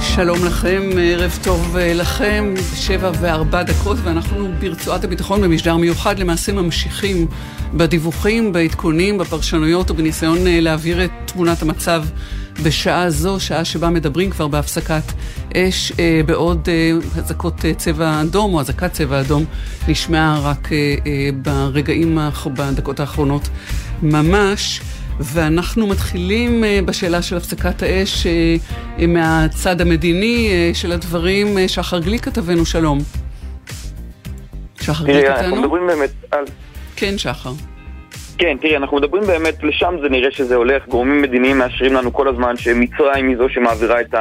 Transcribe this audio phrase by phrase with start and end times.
[0.00, 6.18] שלום לכם, ערב טוב אה, לכם, שבע וארבע דקות, ואנחנו ברצועת הביטחון במשדר מיוחד.
[6.18, 7.26] למעשה ממשיכים
[7.74, 12.04] בדיווחים, בעדכונים, בפרשנויות ובניסיון אה, להעביר את תמונת המצב
[12.62, 15.12] בשעה זו, שעה שבה מדברים כבר בהפסקת
[15.56, 16.68] אש, אה, בעוד
[17.18, 19.44] אזעקות צבע אדום או אזעקת צבע אדום
[19.88, 20.68] נשמעה רק
[21.42, 22.18] ברגעים,
[22.56, 23.48] בדקות האחרונות
[24.02, 24.80] ממש.
[25.20, 31.48] ואנחנו מתחילים אה, בשאלה של הפסקת האש אה, מהצד המדיני אה, של הדברים.
[31.66, 32.98] שחר גליק כתבנו, שלום.
[34.80, 35.38] שחר גליק איתנו?
[35.38, 36.44] אנחנו מדברים באמת על...
[36.96, 37.50] כן, שחר.
[38.38, 42.28] כן, תראי, אנחנו מדברים באמת, לשם זה נראה שזה הולך, גורמים מדיניים מאשרים לנו כל
[42.28, 44.14] הזמן שמצרים היא זו שמעבירה את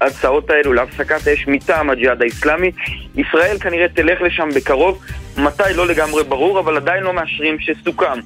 [0.00, 2.70] ההצעות האלו להפסקת אש מטעם הג'יהאד האיסלאמי.
[3.16, 5.04] ישראל כנראה תלך לשם בקרוב,
[5.38, 8.20] מתי לא לגמרי ברור, אבל עדיין לא מאשרים שסוכם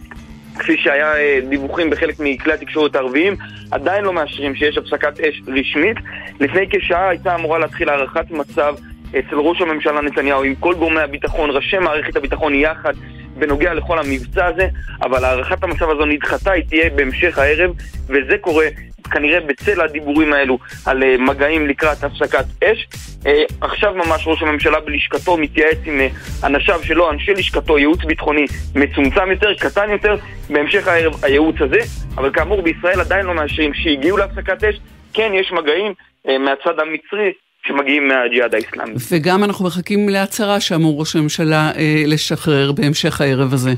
[0.59, 3.37] כפי שהיה אה, דיווחים בחלק מכלי התקשורת הערביים,
[3.71, 5.97] עדיין לא מאשרים שיש הפסקת אש רשמית.
[6.41, 8.75] לפני כשעה הייתה אמורה להתחיל הערכת מצב
[9.19, 12.95] אצל ראש הממשלה נתניהו עם כל גורמי הביטחון, ראשי מערכת הביטחון יחד
[13.39, 14.69] בנוגע לכל המבצע הזה,
[15.03, 17.71] אבל הערכת המצב הזו נדחתה, היא תהיה בהמשך הערב,
[18.09, 18.67] וזה קורה
[19.11, 22.89] כנראה בצל הדיבורים האלו על uh, מגעים לקראת הפסקת אש.
[23.23, 23.27] Uh,
[23.61, 29.31] עכשיו ממש ראש הממשלה בלשכתו מתייעץ עם uh, אנשיו שלו, אנשי לשכתו, ייעוץ ביטחוני מצומצם
[29.31, 30.17] יותר, קטן יותר,
[30.51, 31.79] בהמשך הערב הייעוץ הזה,
[32.15, 34.81] אבל כאמור בישראל עדיין לא מאשרים שהגיעו להפסקת אש,
[35.13, 35.93] כן יש מגעים
[36.25, 37.33] מהצד המצרי
[37.67, 38.95] שמגיעים מהג'יהאד האיסלאמי.
[39.11, 43.71] וגם אנחנו מחכים להצהרה שאמור ראש הממשלה אה, לשחרר בהמשך הערב הזה.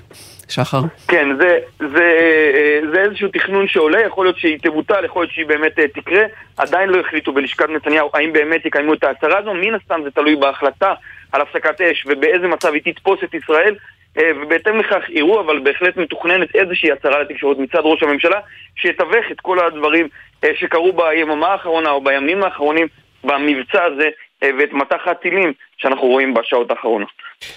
[0.48, 0.80] שחר?
[1.08, 2.20] כן, זה, זה,
[2.92, 6.22] זה איזשהו תכנון שעולה, יכול להיות שהיא תבוטל, יכול להיות שהיא באמת אה, תקרה.
[6.56, 10.36] עדיין לא החליטו בלשכת נתניהו האם באמת יקיימו את ההצהרה הזו, מן הסתם זה תלוי
[10.36, 10.94] בהחלטה
[11.32, 13.74] על הפסקת אש ובאיזה מצב היא תתפוס את ישראל.
[14.18, 18.40] אה, ובהתאם לכך יראו, אבל בהחלט מתוכננת איזושהי הצהרה לתקשורת מצד ראש הממשלה,
[18.76, 20.08] שיתווך את כל הדברים
[20.44, 22.86] אה, שקרו ביממה האחרונה או בימים האחרונים
[23.26, 24.08] במבצע הזה
[24.42, 27.08] ואת מטח הטילים שאנחנו רואים בשעות האחרונות.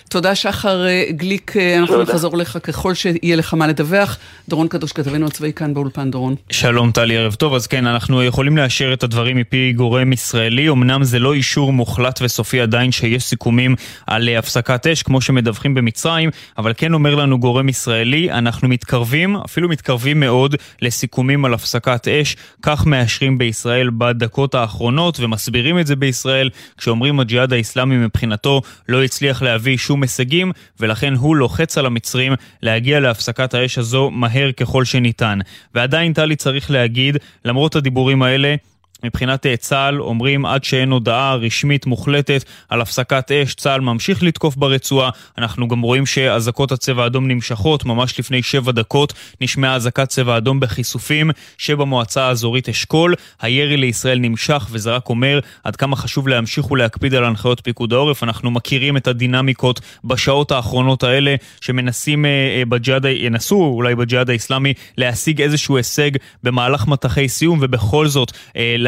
[0.09, 2.11] תודה שחר אה, גליק, אה, אנחנו תודה.
[2.13, 4.17] נחזור לך ככל שיהיה לך מה לדווח.
[4.49, 6.35] דורון קדוש, כתבנו הצבאי כאן באולפן, דורון.
[6.51, 7.53] שלום טלי, ערב טוב.
[7.53, 10.69] אז כן, אנחנו יכולים לאשר את הדברים מפי גורם ישראלי.
[10.69, 13.75] אמנם זה לא אישור מוחלט וסופי עדיין שיש סיכומים
[14.07, 19.35] על אה, הפסקת אש, כמו שמדווחים במצרים, אבל כן אומר לנו גורם ישראלי, אנחנו מתקרבים,
[19.35, 22.35] אפילו מתקרבים מאוד, לסיכומים על הפסקת אש.
[22.61, 29.41] כך מאשרים בישראל בדקות האחרונות, ומסבירים את זה בישראל, כשאומרים הג'יהאד האיסלאמי מבחינתו לא הצליח
[29.41, 35.39] להביא שום הישגים, ולכן הוא לוחץ על המצרים להגיע להפסקת האש הזו מהר ככל שניתן.
[35.75, 38.55] ועדיין טלי צריך להגיד, למרות הדיבורים האלה,
[39.03, 44.55] מבחינת אה, צה"ל אומרים עד שאין הודעה רשמית מוחלטת על הפסקת אש, צה"ל ממשיך לתקוף
[44.55, 45.09] ברצועה.
[45.37, 50.59] אנחנו גם רואים שאזעקות הצבע האדום נמשכות, ממש לפני שבע דקות נשמעה אזעקת צבע אדום
[50.59, 53.15] בחיסופים שבמועצה האזורית אשכול.
[53.41, 58.23] הירי לישראל נמשך וזה רק אומר עד כמה חשוב להמשיך ולהקפיד על הנחיות פיקוד העורף.
[58.23, 64.73] אנחנו מכירים את הדינמיקות בשעות האחרונות האלה שמנסים אה, אה, בג'יהאד, ינסו אולי בג'יהאד האיסלאמי
[64.97, 66.11] להשיג איזשהו הישג
[66.43, 68.31] במהלך מטחי סיום ובכל זאת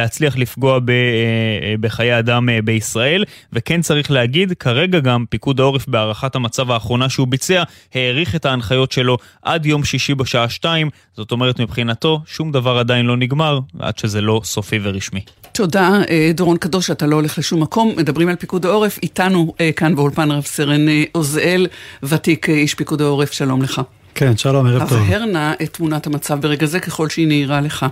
[0.01, 3.23] להצליח לפגוע ב, אה, אה, בחיי אדם אה, בישראל.
[3.53, 7.63] וכן צריך להגיד, כרגע גם פיקוד העורף בהערכת המצב האחרונה שהוא ביצע,
[7.93, 10.89] האריך את ההנחיות שלו עד יום שישי בשעה שתיים.
[11.17, 15.21] זאת אומרת, מבחינתו, שום דבר עדיין לא נגמר, עד שזה לא סופי ורשמי.
[15.51, 16.01] תודה,
[16.33, 17.93] דורון קדוש, אתה לא הולך לשום מקום.
[17.97, 21.67] מדברים על פיקוד העורף, איתנו כאן באולפן רב סרן עוזאל,
[22.03, 23.81] ותיק איש פיקוד העורף, שלום לך.
[24.15, 24.97] כן, שלום, ערב טוב.
[24.97, 27.85] הבהר נא את תמונת המצב ברגע זה ככל שהיא נהירה לך.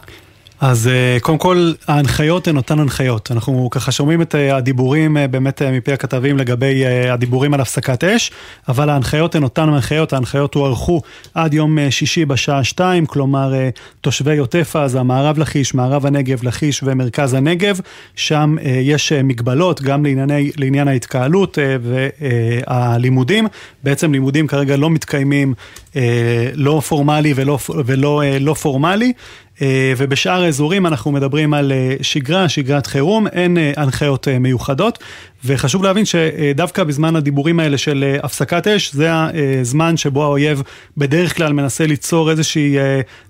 [0.61, 3.31] אז אה, קודם כל, ההנחיות הן אותן הנחיות.
[3.31, 8.31] אנחנו ככה שומעים את אה, הדיבורים אה, באמת מפי הכתבים לגבי הדיבורים על הפסקת אש,
[8.67, 11.01] אבל ההנחיות הן אותן הנחיות, ההנחיות הוארכו
[11.33, 13.53] עד יום שישי בשעה שתיים, כלומר
[14.01, 17.79] תושבי עוטף עזה, מערב לכיש, מערב הנגב, לכיש ומרכז הנגב,
[18.15, 23.47] שם יש מגבלות גם לענייני, לעניין ההתקהלות והלימודים.
[23.83, 25.53] בעצם לימודים כרגע לא מתקיימים
[26.53, 29.13] לא פורמלי ולא, ולא לא פורמלי.
[29.61, 34.99] אה, ובשאר האזורים אנחנו מדברים על אה, שגרה, שגרת חירום, אין אה, הנחיות מיוחדות.
[35.45, 39.09] וחשוב להבין שדווקא בזמן הדיבורים האלה של הפסקת אש, זה
[39.61, 40.61] הזמן שבו האויב
[40.97, 42.75] בדרך כלל מנסה ליצור איזושהי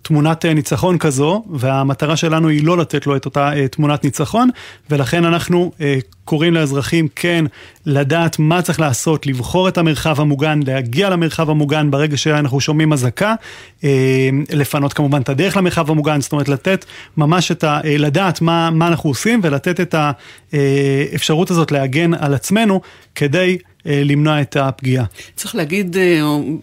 [0.02, 4.50] תמונת ניצחון כזו, והמטרה שלנו היא לא לתת לו את אותה תמונת ניצחון,
[4.90, 5.72] ולכן אנחנו
[6.26, 7.46] קוראים לאזרחים כן
[7.86, 13.36] לדעת מה צריך לעשות, לבחור את המרחב המוגן, להגיע למרחב המוגן ברגע שאנחנו שומעים אזעקה,
[14.52, 16.86] לפנות כמובן את הדרך למרחב המוגן, זאת אומרת לתת
[17.18, 17.80] ממש את ה...
[17.84, 19.96] לדעת מה, מה אנחנו עושים ולתת את
[20.54, 22.82] האפשרות הזאת להגן על עצמנו
[23.16, 25.06] כדי למנוע את הפגיעה.
[25.36, 25.98] צריך להגיד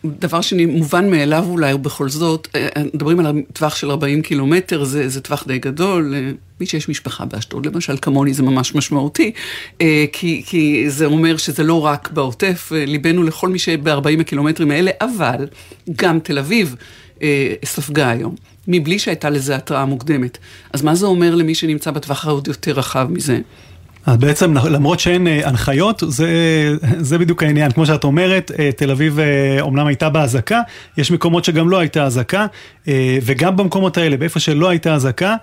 [0.04, 2.48] דבר שמובן מאליו אולי, ובכל זאת,
[2.94, 6.14] מדברים על טווח של 40 קילומטר, זה, זה טווח די גדול.
[6.60, 9.32] מי שיש משפחה באשדוד, למשל, כמוני זה ממש משמעותי,
[10.12, 15.46] כי, כי זה אומר שזה לא רק בעוטף, ליבנו לכל מי שב-40 הקילומטרים האלה, אבל
[15.96, 16.76] גם תל אביב
[17.64, 18.34] ספגה היום.
[18.68, 20.38] מבלי שהייתה לזה התראה מוקדמת.
[20.72, 23.40] אז מה זה אומר למי שנמצא בטווח העוד יותר רחב מזה?
[24.06, 26.29] אז בעצם למרות שאין אה, הנחיות, זה,
[26.99, 27.73] זה בדיוק העניין.
[27.73, 29.19] כמו שאת אומרת, אה, תל אביב
[29.61, 30.61] אומנם אה, הייתה באזעקה,
[30.99, 32.47] יש מקומות שגם לא הייתה אזעקה,
[33.23, 35.37] וגם במקומות האלה, באיפה שלא הייתה אזעקה,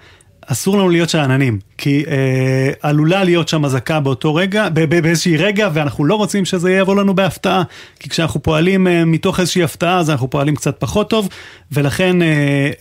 [0.48, 6.06] אסור לנו להיות שאננים, כי אה, עלולה להיות שם אזעקה באותו רגע, באיזשהי רגע, ואנחנו
[6.06, 7.64] לא רוצים שזה יבוא לנו בהפתעה,
[8.00, 11.30] כי כשאנחנו פועלים אה, מתוך איזושהי הפתעה, אז אנחנו פועלים קצת פחות טוב,
[11.72, 12.28] ולכן אה,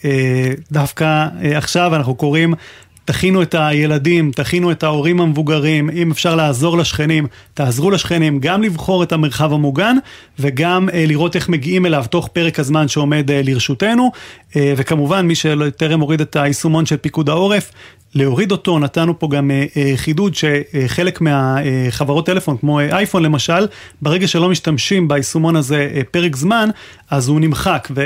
[0.04, 1.04] אה, דווקא
[1.42, 2.54] אה, עכשיו אנחנו קוראים
[3.04, 9.02] תכינו את הילדים, תכינו את ההורים המבוגרים, אם אפשר לעזור לשכנים, תעזרו לשכנים גם לבחור
[9.02, 9.96] את המרחב המוגן
[10.38, 14.10] וגם אה, לראות איך מגיעים אליו תוך פרק הזמן שעומד אה, לרשותנו.
[14.56, 17.72] אה, וכמובן מי שטרם הוריד את היישומון של פיקוד העורף,
[18.14, 23.66] להוריד אותו, נתנו פה גם אה, אה, חידוד שחלק מהחברות טלפון, כמו אה, אייפון למשל,
[24.02, 26.68] ברגע שלא משתמשים ביישומון הזה פרק זמן,
[27.10, 28.04] אז הוא נמחק, ו,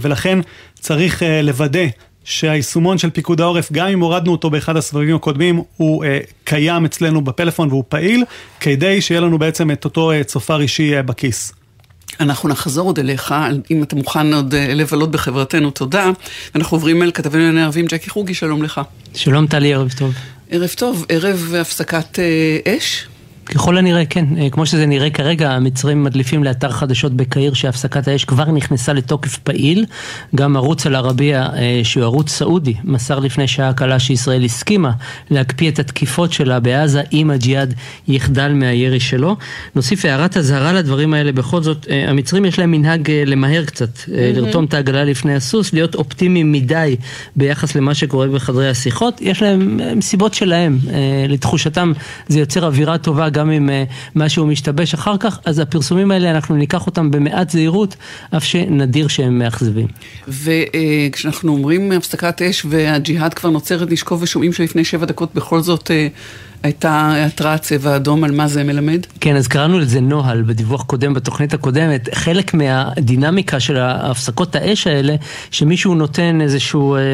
[0.00, 0.38] ולכן
[0.80, 1.86] צריך לוודא
[2.24, 7.20] שהיישומון של פיקוד העורף, גם אם הורדנו אותו באחד הסבבים הקודמים, הוא אה, קיים אצלנו
[7.24, 8.24] בפלאפון והוא פעיל,
[8.60, 11.52] כדי שיהיה לנו בעצם את אותו אה, צופר אישי אה, בכיס.
[12.20, 13.34] אנחנו נחזור עוד אליך,
[13.70, 16.10] אם אתה מוכן עוד אה, לבלות בחברתנו, תודה.
[16.54, 18.80] אנחנו עוברים אל כתבינו לענייני ערבים, ג'קי חוגי, שלום לך.
[19.14, 20.14] שלום טלי, ערב טוב.
[20.50, 23.06] ערב טוב, ערב הפסקת אה, אש?
[23.46, 24.24] ככל הנראה, כן.
[24.38, 29.38] אה, כמו שזה נראה כרגע, המצרים מדליפים לאתר חדשות בקהיר שהפסקת האש כבר נכנסה לתוקף
[29.38, 29.84] פעיל.
[30.34, 34.90] גם ערוץ אל-ערבייה, אה, שהוא ערוץ סעודי, מסר לפני שעה קלה שישראל הסכימה
[35.30, 37.74] להקפיא את התקיפות שלה בעזה אם הג'יהאד
[38.08, 39.36] יחדל מהירי שלו.
[39.74, 44.10] נוסיף הערת אזהרה לדברים האלה, בכל זאת, אה, המצרים יש להם מנהג למהר קצת, mm-hmm.
[44.34, 46.96] לרתום את העגלה לפני הסוס, להיות אופטימיים מדי
[47.36, 49.20] ביחס למה שקורה בחדרי השיחות.
[49.20, 50.78] יש להם סיבות שלהם,
[51.28, 51.92] לתחושתם
[52.28, 56.56] זה יוצר אווירה טובה גם אם uh, משהו משתבש אחר כך, אז הפרסומים האלה אנחנו
[56.56, 57.96] ניקח אותם במעט זהירות,
[58.36, 59.86] אף שנדיר שהם מאכזבים.
[60.28, 65.90] וכשאנחנו אומרים הפסקת אש והג'יהאד כבר נוצרת נשקוב ושומעים שלפני שבע דקות בכל זאת...
[66.62, 69.06] הייתה התרעת צבע אדום, על מה זה מלמד?
[69.20, 72.08] כן, אז קראנו לזה נוהל בדיווח קודם, בתוכנית הקודמת.
[72.14, 75.14] חלק מהדינמיקה של הפסקות האש האלה,
[75.50, 77.04] שמישהו נותן איזשהו, אה, אה,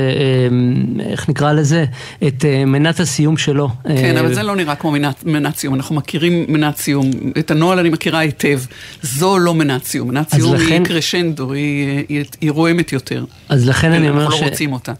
[1.10, 1.84] איך נקרא לזה,
[2.26, 3.68] את אה, מנת הסיום שלו.
[3.84, 7.10] כן, אבל זה לא נראה כמו מנת, מנת סיום, אנחנו מכירים מנת סיום.
[7.38, 8.60] את הנוהל אני מכירה היטב.
[9.02, 10.72] זו לא מנת סיום, מנת סיום לכן...
[10.72, 13.24] היא קרשנדו, היא, היא, היא רועמת יותר.
[13.48, 14.32] אז לכן אני אומר ש...
[14.32, 14.92] אנחנו לא רוצים אותה.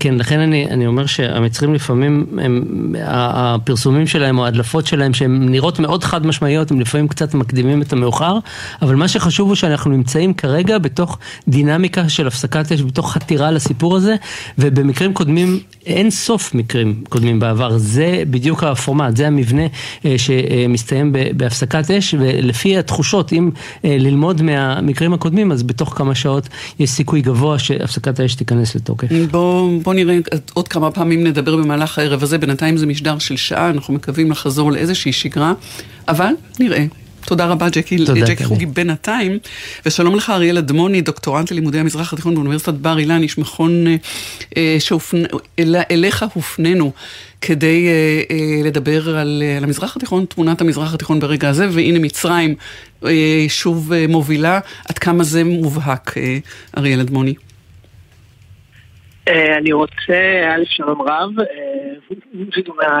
[0.00, 5.78] כן, לכן אני, אני אומר שהמצרים לפעמים, הם, הפרסומים שלהם או ההדלפות שלהם, שהן נראות
[5.78, 8.38] מאוד חד משמעיות, הם לפעמים קצת מקדימים את המאוחר,
[8.82, 11.18] אבל מה שחשוב הוא שאנחנו נמצאים כרגע בתוך
[11.48, 14.16] דינמיקה של הפסקת אש, בתוך חתירה לסיפור הזה,
[14.58, 19.66] ובמקרים קודמים, אין סוף מקרים קודמים בעבר, זה בדיוק הפורמט, זה המבנה
[20.04, 23.50] אה, שמסתיים בהפסקת אש, ולפי התחושות, אם
[23.84, 29.08] אה, ללמוד מהמקרים הקודמים, אז בתוך כמה שעות יש סיכוי גבוה שהפסקת האש תיכנס לתוקף.
[29.66, 30.18] בוא בוא נראה,
[30.54, 34.72] עוד כמה פעמים נדבר במהלך הערב הזה, בינתיים זה משדר של שעה, אנחנו מקווים לחזור
[34.72, 35.52] לאיזושהי שגרה,
[36.08, 36.30] אבל
[36.60, 36.86] נראה.
[37.26, 39.38] תודה רבה, ג'קי, תודה, ג'קי חוגי בינתיים.
[39.86, 43.96] ושלום לך, אריאל אדמוני, דוקטורנט ללימודי המזרח התיכון באוניברסיטת בר אילן, איש מכון אה,
[44.56, 46.92] אה שאליך הופנינו
[47.40, 51.98] כדי אה, אה, לדבר על, אה, על המזרח התיכון, תמונת המזרח התיכון ברגע הזה, והנה
[51.98, 52.54] מצרים
[53.04, 54.60] אה, שוב אה, מובילה.
[54.88, 56.38] עד כמה זה מובהק, אה,
[56.78, 57.34] אריאל אדמוני?
[59.28, 63.00] אה, אני רוצה, א', שלום רב, אה,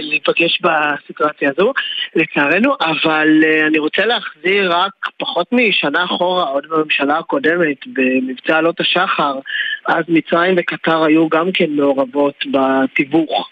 [0.00, 1.72] להיפגש בסיטואציה הזו,
[2.14, 8.80] לצערנו, אבל אה, אני רוצה להחזיר רק פחות משנה אחורה, עוד בממשלה הקודמת, במבצע עלות
[8.80, 9.38] השחר,
[9.86, 13.50] אז מצרים וקטר היו גם כן מעורבות בתיווך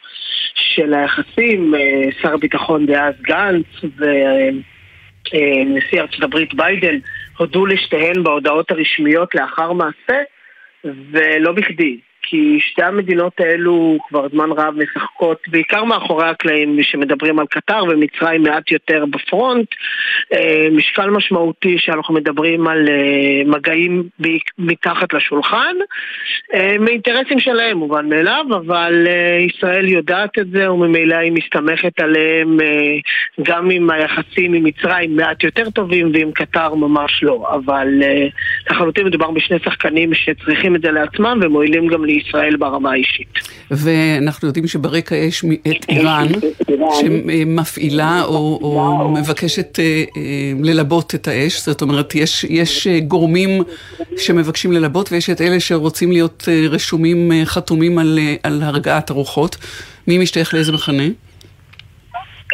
[0.55, 1.75] של היחסים,
[2.23, 3.67] שר הביטחון דאז גנץ
[5.33, 6.99] ונשיא ארצות הברית ביידן
[7.39, 10.23] הודו לשתיהן בהודעות הרשמיות לאחר מעשה
[10.85, 17.47] ולא בכדי, כי שתי המדינות האלו כבר זמן רב משחקות בעיקר מאחורי הקלעים שמדברים על
[17.47, 19.69] קטר ומצרים מעט יותר בפרונט
[20.33, 24.03] אה, משקל משמעותי שאנחנו מדברים על אה, מגעים
[24.59, 25.77] מתחת לשולחן
[26.55, 29.07] אה, מאינטרסים שלהם מובן מאליו אבל
[29.47, 32.59] ישראל יודעת את זה וממילא היא מסתמכת עליהם
[33.43, 37.47] גם אם היחסים עם מצרים מעט יותר טובים ועם קטר ממש לא.
[37.55, 37.89] אבל
[38.71, 43.39] לחלוטין מדובר בשני שחקנים שצריכים את זה לעצמם ומועילים גם לישראל ברמה האישית.
[43.71, 46.27] ואנחנו יודעים שברקע יש את איראן,
[47.01, 53.63] שמפעילה או, או מבקשת אה, אה, ללבות את האש, זאת אומרת, יש, יש גורמים
[54.17, 59.57] שמבקשים ללבות ויש את אלה שרוצים להיות רשומים, חתומים על, על הרגעת הרוחות.
[60.09, 61.05] מי משתייך לאיזה מחנה?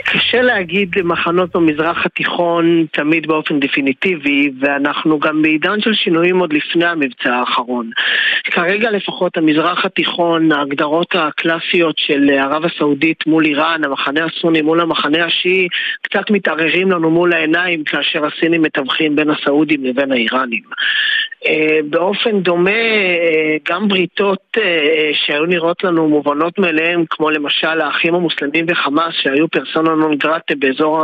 [0.04, 6.86] קשה להגיד מחנות במזרח התיכון תמיד באופן דפיניטיבי, ואנחנו גם בעידן של שינויים עוד לפני
[6.86, 7.90] המבצע האחרון.
[8.44, 15.24] כרגע לפחות המזרח התיכון, ההגדרות הקלאסיות של ערב הסעודית מול איראן, המחנה הסוני מול המחנה
[15.24, 15.68] השיעי,
[16.02, 20.62] קצת מתערערים לנו מול העיניים כאשר הסינים מתווכים בין הסעודים לבין האיראנים.
[21.46, 28.14] אה, באופן דומה, אה, גם בריתות אה, שהיו נראות לנו מובנות מאליהן, כמו למשל האחים
[28.14, 30.98] המוסלמים וחמאס, שהיו פרסונה נון גרטה באזור,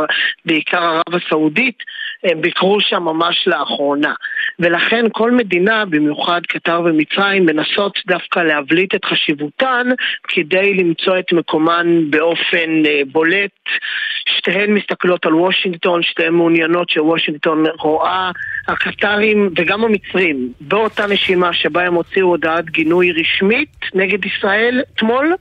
[0.45, 1.77] בעיקר ערב הסעודית,
[2.23, 4.13] הם ביקרו שם ממש לאחרונה.
[4.59, 9.87] ולכן כל מדינה, במיוחד קטר ומצרים, מנסות דווקא להבליט את חשיבותן
[10.27, 13.51] כדי למצוא את מקומן באופן בולט.
[14.29, 18.31] שתיהן מסתכלות על וושינגטון, שתיהן מעוניינות שוושינגטון רואה,
[18.67, 25.35] הקטרים וגם המצרים באותה נשימה שבה הם הוציאו הודעת גינוי רשמית נגד ישראל אתמול, אה,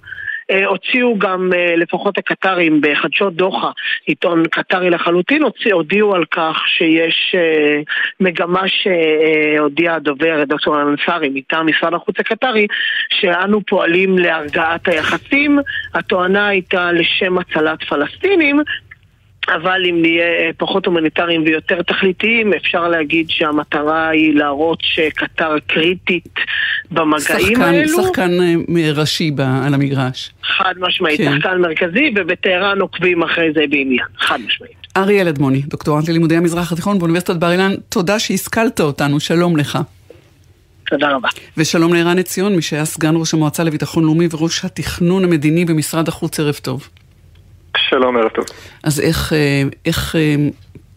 [0.67, 3.71] הוציאו גם, אה, לפחות הקטרים, בחדשות דוחה,
[4.07, 7.81] עיתון קטרי לחלוטין, הודיעו על כך שיש אה,
[8.21, 12.67] מגמה שהודיע הדובר, דוקטור אנסארי, מטעם משרד החוץ הקטרי,
[13.11, 15.59] שאנו פועלים להרגעת היחסים.
[15.95, 18.61] התואנה הייתה לשם הצלת פלסטינים,
[19.49, 26.35] אבל אם נהיה פחות הומניטריים ויותר תכליתיים, אפשר להגיד שהמטרה היא להראות שקטר קריטית
[26.91, 28.05] במגעים שחקן, האלו.
[28.05, 28.31] שחקן
[28.77, 29.31] אה, ראשי
[29.67, 30.31] על המגרש.
[30.43, 31.37] חד משמעית, כן.
[31.37, 34.75] שחקן מרכזי, ובטהרן עוקבים אחרי זה בעניין, חד משמעית.
[34.97, 39.79] אריאל אדמוני, דוקטורנט ללימודי המזרח התיכון באוניברסיטת בר אילן, תודה שהשכלת אותנו, שלום לך.
[40.87, 41.29] תודה רבה.
[41.57, 46.41] ושלום לערן עציון, מי שהיה סגן ראש המועצה לביטחון לאומי וראש התכנון המדיני במשרד החוץ,
[46.41, 46.89] ערב טוב.
[47.95, 48.45] שלום, ערב טוב.
[48.85, 50.35] אז איך, אה, איך אה,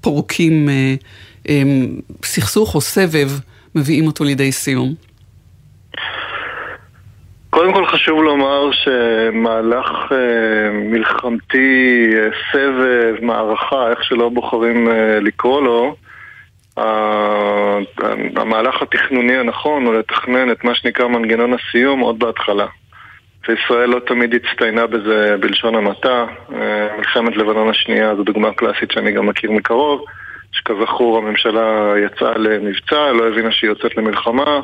[0.01, 1.53] פורקים אה,
[2.23, 3.29] סכסוך או סבב,
[3.75, 4.93] מביאים אותו לידי סיום?
[7.49, 9.87] קודם כל חשוב לומר שמהלך
[10.73, 12.09] מלחמתי,
[12.51, 14.87] סבב, מערכה, איך שלא בוחרים
[15.21, 15.95] לקרוא לו,
[18.35, 22.65] המהלך התכנוני הנכון הוא לתכנן את מה שנקרא מנגנון הסיום עוד בהתחלה.
[23.47, 26.25] וישראל לא תמיד הצטיינה בזה בלשון המעטה.
[26.53, 30.05] אה, מלחמת לבנון השנייה זו דוגמה קלאסית שאני גם מכיר מקרוב,
[30.51, 34.59] שכזכור הממשלה יצאה למבצע, לא הבינה שהיא יוצאת למלחמה,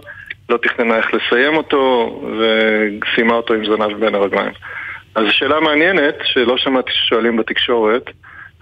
[0.49, 4.51] לא תכננה איך לסיים אותו, וסיימה אותו עם זנב בין הרגליים.
[5.15, 8.09] אז שאלה מעניינת, שלא שמעתי ששואלים בתקשורת,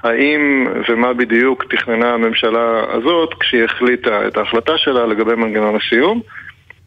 [0.04, 6.22] האם ומה בדיוק תכננה הממשלה הזאת כשהיא החליטה את ההחלטה שלה לגבי מנגנון הסיום?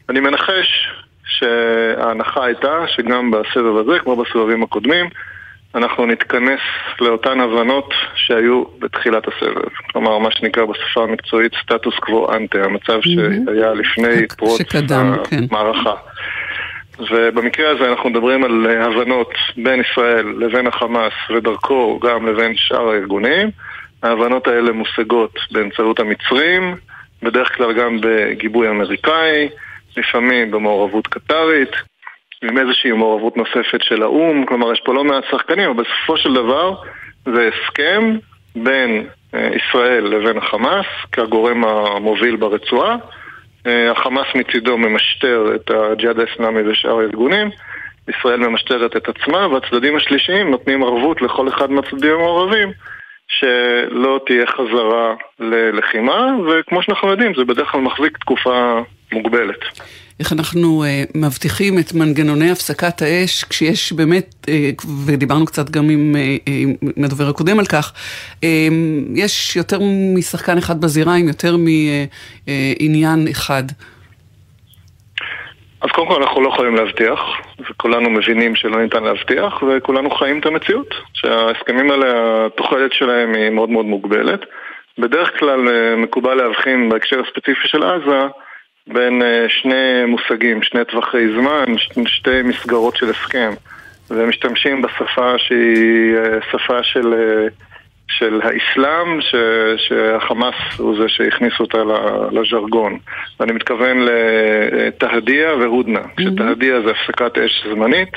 [0.09, 0.89] אני מנחש
[1.25, 5.09] שההנחה הייתה שגם בסבב הזה, כמו בסבבים הקודמים,
[5.75, 6.59] אנחנו נתכנס
[7.01, 9.69] לאותן הבנות שהיו בתחילת הסבב.
[9.91, 14.85] כלומר, מה שנקרא בשפה המקצועית סטטוס קוו אנטה, המצב שהיה לפני פרוץ כן.
[15.51, 15.93] המערכה.
[17.11, 23.49] ובמקרה הזה אנחנו מדברים על הבנות בין ישראל לבין החמאס ודרכו גם לבין שאר הארגונים.
[24.03, 26.75] ההבנות האלה מושגות באמצעות המצרים,
[27.23, 29.49] בדרך כלל גם בגיבוי אמריקאי,
[29.97, 31.71] לפעמים במעורבות קטרית,
[32.43, 36.33] עם איזושהי מעורבות נוספת של האו"ם, כלומר יש פה לא מעט שחקנים, אבל בסופו של
[36.33, 36.75] דבר
[37.25, 38.17] זה הסכם
[38.55, 42.95] בין אה, ישראל לבין החמאס כגורם המוביל ברצועה.
[43.67, 47.49] אה, החמאס מצידו ממשטר את הג'יהאד האסלאמי ושאר הארגונים,
[48.09, 52.71] ישראל ממשטרת את עצמה, והצדדים השלישיים נותנים ערבות לכל אחד מהצדדים המעורבים
[53.27, 58.81] שלא תהיה חזרה ללחימה, וכמו שאנחנו יודעים, זה בדרך כלל מחזיק תקופה
[59.11, 59.59] מוגבלת.
[60.19, 66.15] איך אנחנו uh, מבטיחים את מנגנוני הפסקת האש, כשיש באמת, uh, ודיברנו קצת גם עם,
[66.15, 66.49] uh,
[66.97, 67.93] עם הדובר הקודם על כך,
[68.41, 68.45] uh,
[69.15, 69.79] יש יותר
[70.15, 73.63] משחקן אחד בזירה עם יותר מעניין uh, uh, אחד.
[75.81, 77.19] אז קודם כל אנחנו לא יכולים להבטיח,
[77.69, 82.07] וכולנו מבינים שלא ניתן להבטיח, וכולנו חיים את המציאות, שההסכמים האלה,
[82.45, 84.39] התוחלת שלהם היא מאוד מאוד מוגבלת.
[84.97, 85.59] בדרך כלל
[85.97, 88.21] מקובל להבחין בהקשר הספציפי של עזה
[88.87, 91.65] בין אה, שני מושגים, שני טווחי זמן,
[92.07, 93.51] שתי מסגרות של הסכם
[94.09, 97.47] ומשתמשים בשפה שהיא אה, שפה של, אה,
[98.07, 99.35] של האסלאם, ש,
[99.77, 101.77] שהחמאס הוא זה שהכניס אותה
[102.31, 102.97] לז'רגון.
[103.39, 106.17] ואני מתכוון לתהדיה והודנה, mm-hmm.
[106.17, 108.13] כשתהדיה זה הפסקת אש זמנית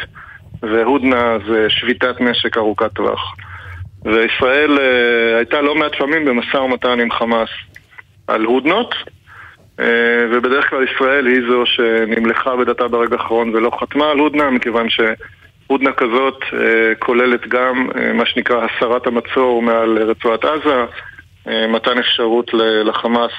[0.63, 3.35] והודנה זה שביתת נשק ארוכת טווח.
[4.05, 4.79] וישראל
[5.37, 7.49] הייתה לא מעט פעמים במשא ומתן עם חמאס
[8.27, 8.95] על הודנות
[10.31, 15.93] ובדרך כלל ישראל היא זו שנמלכה בדתה ברגע האחרון ולא חתמה על הודנה, מכיוון שהודנה
[15.93, 16.41] כזאת
[16.99, 20.85] כוללת גם מה שנקרא הסרת המצור מעל רצועת עזה,
[21.47, 22.51] מתן אפשרות
[22.85, 23.33] לחמאס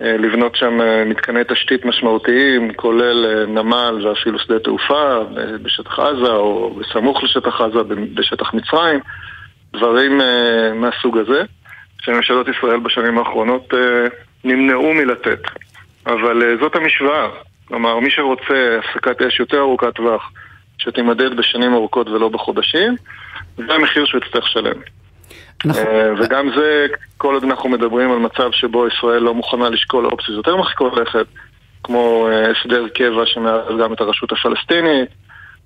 [0.00, 5.18] לבנות שם מתקני תשתית משמעותיים, כולל נמל ואפילו שדה תעופה
[5.62, 7.78] בשטח עזה או בסמוך לשטח עזה
[8.14, 9.00] בשטח מצרים,
[9.72, 10.20] דברים
[10.74, 11.42] מהסוג הזה,
[12.02, 13.74] שממשלות ישראל בשנים האחרונות
[14.46, 15.40] נמנעו מלתת.
[16.06, 17.28] אבל זאת המשוואה,
[17.68, 20.30] כלומר מי שרוצה הפסקת אש יותר ארוכת טווח
[20.78, 22.96] שתימדד בשנים ארוכות ולא בחודשים,
[23.56, 24.80] זה המחיר שהוא יצטרך לשלם.
[25.66, 25.82] אנחנו...
[26.18, 26.86] וגם זה,
[27.16, 31.26] כל עוד אנחנו מדברים על מצב שבו ישראל לא מוכנה לשקול אופציות יותר מרחיקות לכת,
[31.84, 35.08] כמו הסדר קבע שמערב גם את הרשות הפלסטינית,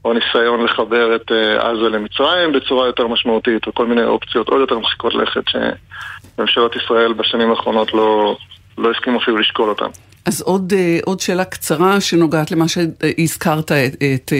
[0.05, 4.79] או ניסיון לחבר את עזה למצרים בצורה יותר משמעותית, או כל מיני אופציות עוד יותר
[4.79, 8.37] מרחיקות לכת שממשלות ישראל בשנים האחרונות לא,
[8.79, 9.87] לא הסכימו אפילו לשקול אותן.
[10.25, 10.73] אז עוד,
[11.05, 14.33] עוד שאלה קצרה שנוגעת למה שהזכרת, את, את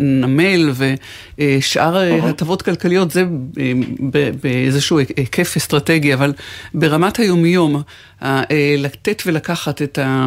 [0.00, 0.70] נמל
[1.38, 2.24] ושאר uh-huh.
[2.24, 3.24] הטבות כלכליות, זה
[4.42, 6.32] באיזשהו היקף אסטרטגי, אבל
[6.74, 7.82] ברמת היומיום,
[8.78, 10.26] לתת ולקחת את ה...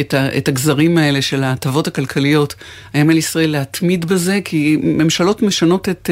[0.00, 2.54] את, ה, את הגזרים האלה של ההטבות הכלכליות,
[2.94, 4.38] האם על ישראל להתמיד בזה?
[4.44, 6.10] כי ממשלות משנות את,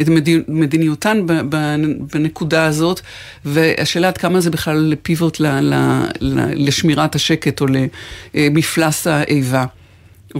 [0.00, 0.08] את
[0.48, 1.26] מדיניותן
[2.14, 3.00] בנקודה הזאת,
[3.44, 5.74] והשאלה עד כמה זה בכלל פיבוט ל, ל,
[6.20, 7.66] ל, לשמירת השקט או
[8.34, 9.64] למפלס האיבה.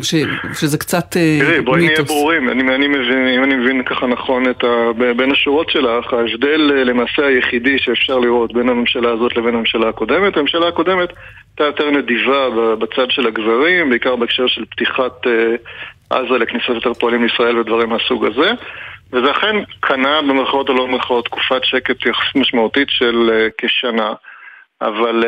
[0.03, 0.15] ש,
[0.61, 1.49] שזה קצת מיתוס.
[1.49, 5.33] תראי, בואי נהיה ברורים, אני, אני מבין, אם אני מבין ככה נכון את ה, בין
[5.33, 11.09] השורות שלך, ההבדל למעשה היחידי שאפשר לראות בין הממשלה הזאת לבין הממשלה הקודמת, הממשלה הקודמת
[11.49, 15.27] הייתה יותר נדיבה בצד של הגזרים, בעיקר בהקשר של פתיחת
[16.11, 18.51] עזה לכניסת יותר פועלים לישראל ודברים מהסוג הזה.
[19.13, 24.13] וזה אכן קנה במרכאות או לא במרכאות תקופת שקט יחסית משמעותית של כשנה.
[24.87, 25.25] אבל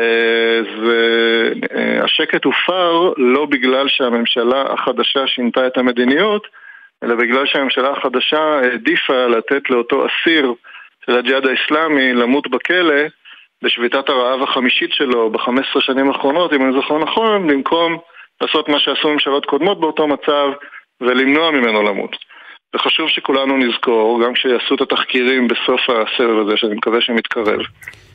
[0.85, 1.53] זה,
[2.03, 6.47] השקט הופר לא בגלל שהממשלה החדשה שינתה את המדיניות,
[7.03, 10.53] אלא בגלל שהממשלה החדשה העדיפה לתת לאותו אסיר
[11.05, 13.01] של הג'יהאד האיסלאמי למות בכלא
[13.63, 17.97] בשביתת הרעב החמישית שלו ב-15 שנים האחרונות, אם אני זוכר נכון, במקום
[18.41, 20.47] לעשות מה שעשו ממשלות קודמות באותו מצב
[21.01, 22.15] ולמנוע ממנו למות.
[22.75, 27.59] וחשוב שכולנו נזכור, גם כשיעשו את התחקירים בסוף הסבב הזה, שאני מקווה שמתקרב,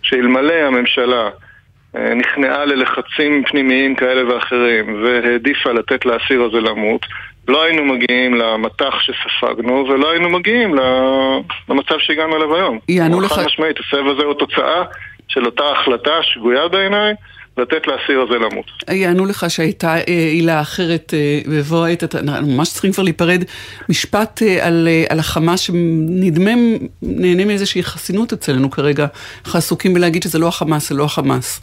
[0.03, 1.29] שאלמלא הממשלה
[1.95, 7.07] נכנעה ללחצים פנימיים כאלה ואחרים והעדיפה לתת לאסיר הזה למות,
[7.49, 10.75] לא היינו מגיעים למטח שספגנו ולא היינו מגיעים
[11.69, 12.79] למצב שהגענו אליו היום.
[12.89, 13.33] יענו לך...
[13.33, 14.83] חד משמעית, הסבב הזה הוא תוצאה
[15.29, 17.15] של אותה החלטה שגויה בעיניי
[17.59, 18.67] לתת לאסיר הזה למות.
[18.91, 21.15] יענו לך שהייתה עילה אחרת
[21.49, 23.45] בבוא העת, אתה ממש צריכים כבר להיפרד.
[23.89, 26.51] משפט על, על החמאס שנדמה
[27.03, 29.07] נהנה מאיזושהי חסינות אצלנו כרגע.
[29.45, 31.61] אנחנו עסוקים בלהגיד שזה לא החמאס, זה לא החמאס.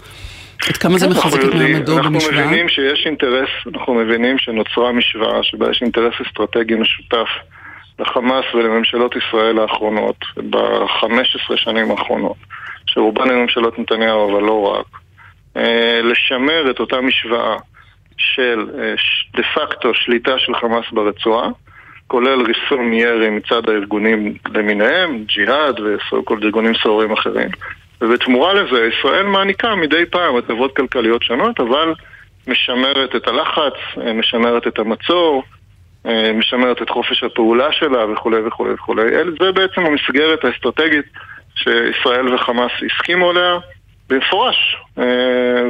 [0.70, 2.36] עד כמה זה מחזק את מעמדו במשוואה?
[2.36, 7.28] אנחנו מבינים שיש אינטרס, אנחנו מבינים שנוצרה משוואה שבה יש אינטרס אסטרטגי משותף
[8.00, 10.16] לחמאס ולממשלות ישראל האחרונות,
[10.50, 12.38] ב-15 שנים האחרונות,
[12.86, 14.86] שרובן הן ממשלות נתניהו אבל לא רק.
[16.04, 17.58] לשמר את אותה משוואה
[18.18, 18.66] של
[19.36, 21.50] דה פקטו שליטה של חמאס ברצועה,
[22.08, 27.50] כולל ריסון ירי מצד הארגונים למיניהם, ג'יהאד וכל ארגונים סוערים אחרים.
[28.02, 31.94] ובתמורה לזה ישראל מעניקה מדי פעם הטבות כלכליות שונות, אבל
[32.48, 33.74] משמרת את הלחץ,
[34.16, 35.44] משמרת את המצור,
[36.34, 39.04] משמרת את חופש הפעולה שלה וכולי וכולי וכולי.
[39.40, 41.06] זה בעצם המסגרת האסטרטגית
[41.56, 43.58] שישראל וחמאס הסכימו עליה.
[44.10, 44.78] במפורש,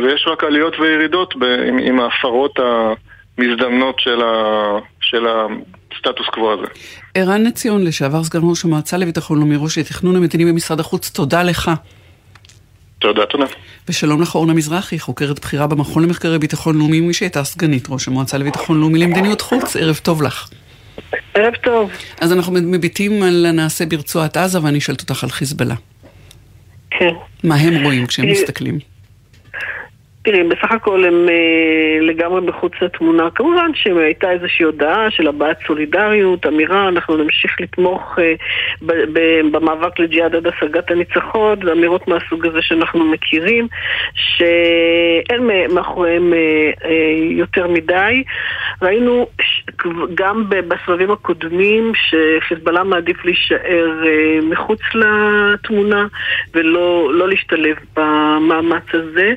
[0.04, 1.34] ויש רק עליות וירידות
[1.68, 6.68] עם, עם ההפרות המזדמנות של, ה, של הסטטוס קוו הזה.
[7.14, 11.72] ערן נציון, לשעבר סגן ראש המועצה לביטחון לאומי, ראש התכנון המדיני במשרד החוץ, תודה לך.
[13.00, 13.46] תודה, תודה.
[13.90, 18.38] ושלום לך אורנה מזרחי, חוקרת בכירה במכון למחקרי ביטחון לאומי, מי שהייתה סגנית ראש המועצה
[18.38, 20.50] לביטחון לאומי למדיניות חוץ, ערב טוב לך.
[21.34, 21.92] ערב טוב.
[22.22, 25.76] אז אנחנו מביטים על הנעשה ברצועת עזה, ואני שואלת אותך על חיזבאללה.
[27.00, 27.14] כן.
[27.44, 28.80] מה הם רואים כשהם מסתכלים?
[30.28, 33.30] תראי, בסך הכל הם אה, לגמרי מחוץ לתמונה.
[33.36, 38.34] כמובן שהייתה איזושהי הודעה של הבעת סולידריות, אמירה, אנחנו נמשיך לתמוך אה,
[38.82, 43.68] ב- ב- במאבק לג'יהאד עד השגת הניצחון, ואמירות מהסוג הזה שאנחנו מכירים,
[44.14, 48.24] שאין מאחוריהם אה, אה, יותר מדי.
[48.82, 49.28] ראינו...
[50.16, 56.08] גם בסבבים הקודמים שחיזבאללה מעדיף להישאר אה, מחוץ לתמונה
[56.54, 59.34] ולא לא להשתלב במאמץ הזה.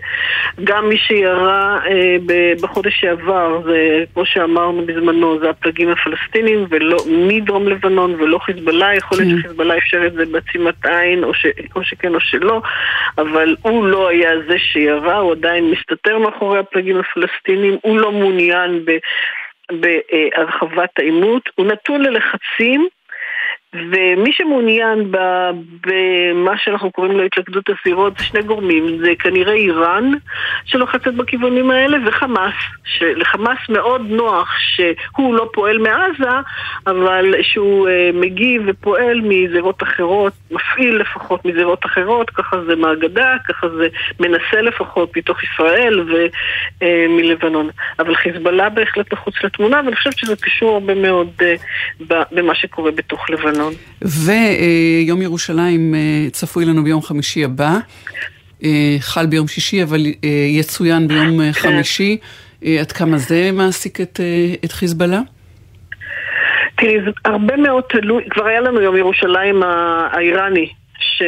[0.64, 2.16] גם מי שירה אה,
[2.62, 9.18] בחודש שעבר, זה כמו שאמרנו בזמנו, זה הפלגים הפלסטינים ולא מדרום לבנון ולא חיזבאללה, יכול
[9.18, 9.40] להיות כן.
[9.40, 12.61] שחיזבאללה אפשר את זה בעצימת עין או, ש, או שכן או שלא,
[13.18, 18.83] אבל הוא לא היה זה שירה, הוא עדיין מסתתר מאחורי הפלגים הפלסטינים, הוא לא מעוניין
[18.85, 18.90] ב...
[19.71, 22.89] בהרחבת העימות, הוא נתון ללחצים
[23.75, 25.13] ומי שמעוניין
[25.87, 30.13] במה שאנחנו קוראים לו התלכדות הסירות זה שני גורמים, זה כנראה איראן
[30.65, 32.55] שלוחצת בכיוונים האלה וחמאס,
[32.85, 36.37] שלחמאס מאוד נוח שהוא לא פועל מעזה,
[36.87, 43.69] אבל שהוא uh, מגיב ופועל מזירות אחרות, מפעיל לפחות מזירות אחרות, ככה זה מהגדה, ככה
[43.69, 43.89] זה
[44.21, 46.07] מנסה לפחות מתוך ישראל
[46.81, 47.67] ומלבנון.
[47.67, 52.91] אה, אבל חיזבאללה בהחלט מחוץ לתמונה, ואני חושבת שזה קשור הרבה מאוד uh, במה שקורה
[52.91, 53.60] בתוך לבנון.
[53.61, 53.75] לבנון.
[55.07, 57.79] ויום ירושלים אה, צפוי לנו ביום חמישי הבא.
[58.64, 61.53] אה, חל ביום שישי, אבל אה, יצוין ביום כן.
[61.53, 62.18] חמישי.
[62.81, 64.20] עד כמה זה מעסיק את,
[64.64, 65.20] את חיזבאללה?
[66.77, 70.68] תראי, זה הרבה מאוד תלוי, כבר היה לנו יום ירושלים האיראני,
[70.99, 71.23] ש...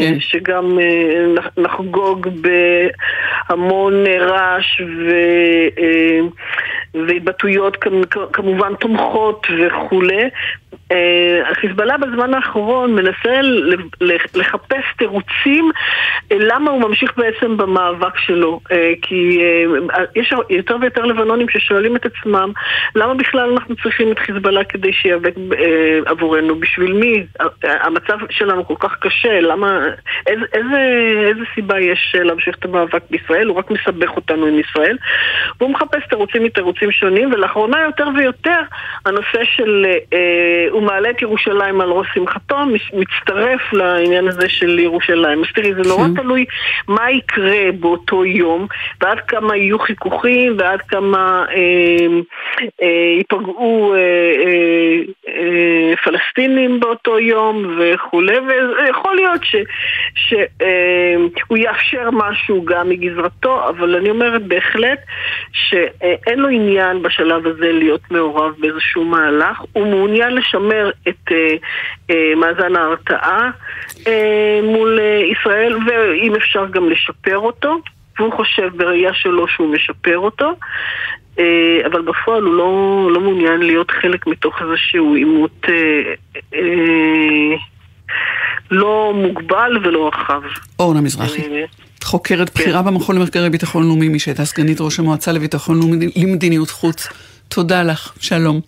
[0.00, 0.20] כן.
[0.20, 0.78] שגם
[1.56, 2.28] נחגוג
[3.48, 5.10] בהמון רעש ו...
[6.94, 7.76] והתבטאויות
[8.32, 10.22] כמובן תומכות וכולי.
[10.92, 13.40] אה, החיזבאללה בזמן האחרון מנסה
[14.34, 15.70] לחפש תירוצים
[16.32, 18.60] אה, למה הוא ממשיך בעצם במאבק שלו.
[18.72, 19.40] אה, כי
[20.14, 22.52] יש יותר ויותר לבנונים ששואלים את עצמם
[22.94, 25.34] למה בכלל אנחנו צריכים את חיזבאללה כדי שיאבק
[26.06, 26.60] עבורנו?
[26.60, 27.26] בשביל מי?
[27.62, 29.80] המצב שלנו כל כך קשה, למה...
[30.26, 30.78] איזה, איזה,
[31.28, 33.48] איזה סיבה יש להמשיך את המאבק בישראל?
[33.48, 34.96] הוא רק מסבך אותנו עם ישראל.
[35.60, 38.60] והוא מחפש תירוצים מתירוצים שונים, ולאחרונה יותר ויותר
[39.06, 39.86] הנושא של...
[40.70, 42.56] הוא מעלה את ירושלים על ראש שמחתו,
[42.92, 45.42] מצטרף לעניין הזה של ירושלים.
[45.44, 46.22] אז תראי, זה נורא כן.
[46.22, 46.44] תלוי
[46.88, 48.66] מה יקרה באותו יום,
[49.00, 52.06] ועד כמה יהיו חיכוכים, ועד כמה אה,
[52.82, 59.40] אה, ייפגעו אה, אה, אה, פלסטינים באותו יום וכולי, ויכול להיות
[60.14, 64.98] שהוא אה, יאפשר משהו גם מגזרתו, אבל אני אומרת בהחלט
[65.52, 71.56] שאין לו עניין בשלב הזה להיות מעורב באיזשהו מהלך, הוא מעוניין לשמר לשמר את אה,
[72.10, 73.50] אה, מאזן ההרתעה
[74.06, 75.00] אה, מול
[75.32, 77.76] ישראל, ואם אפשר גם לשפר אותו.
[78.18, 80.52] והוא חושב בראייה שלו שהוא משפר אותו,
[81.86, 85.74] אבל בפועל הוא לא, לא מעוניין להיות חלק מתוך איזשהו עימות אה,
[86.54, 87.56] אה,
[88.70, 90.42] לא מוגבל ולא רחב.
[90.78, 91.42] אורנה מזרחי.
[92.02, 92.60] חוקרת כן.
[92.60, 97.08] בכירה במכון למחקרי ביטחון לאומי, מי שהייתה סגנית ראש המועצה לביטחון לאומי למדיניות חוץ.
[97.48, 98.60] תודה לך, שלום.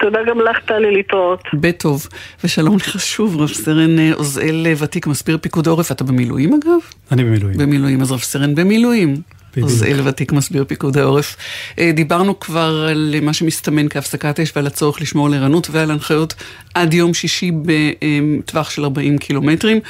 [0.00, 1.42] תודה גם לך, טלי, להתראות.
[1.54, 2.08] בטוב.
[2.44, 5.92] ושלום לך שוב, רב סרן אה, עוזאל אה, ותיק, מסביר פיקוד העורף.
[5.92, 6.78] אתה במילואים אגב?
[7.12, 7.58] אני במילואים.
[7.58, 9.16] במילואים, אז רב סרן במילואים.
[9.60, 11.36] עוזאל ותיק מסביר פיקוד העורף.
[11.78, 16.34] אה, דיברנו כבר על מה שמסתמן כהפסקת אש ועל הצורך לשמור על ערנות ועל הנחיות
[16.74, 19.80] עד יום שישי בטווח של 40 קילומטרים,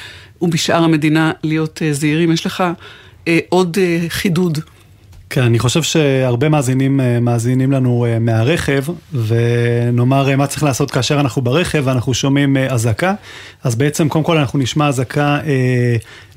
[0.43, 2.33] ובשאר המדינה להיות זהירים.
[2.33, 2.65] יש לך
[3.49, 4.59] עוד חידוד.
[5.31, 8.85] כן, אני חושב שהרבה מאזינים אה, מאזינים לנו אה, מהרכב,
[9.27, 13.15] ונאמר אה, מה צריך לעשות כאשר אנחנו ברכב ואנחנו שומעים אזעקה.
[13.65, 15.39] אז בעצם קודם כל אנחנו נשמע אזעקה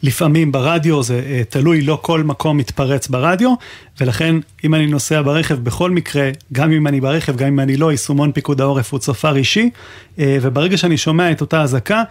[0.03, 3.53] לפעמים ברדיו, זה תלוי, לא כל מקום מתפרץ ברדיו,
[4.01, 7.91] ולכן אם אני נוסע ברכב, בכל מקרה, גם אם אני ברכב, גם אם אני לא,
[7.91, 9.69] יישומון פיקוד העורף הוא צופר אישי,
[10.17, 12.03] וברגע שאני שומע את אותה אזעקה,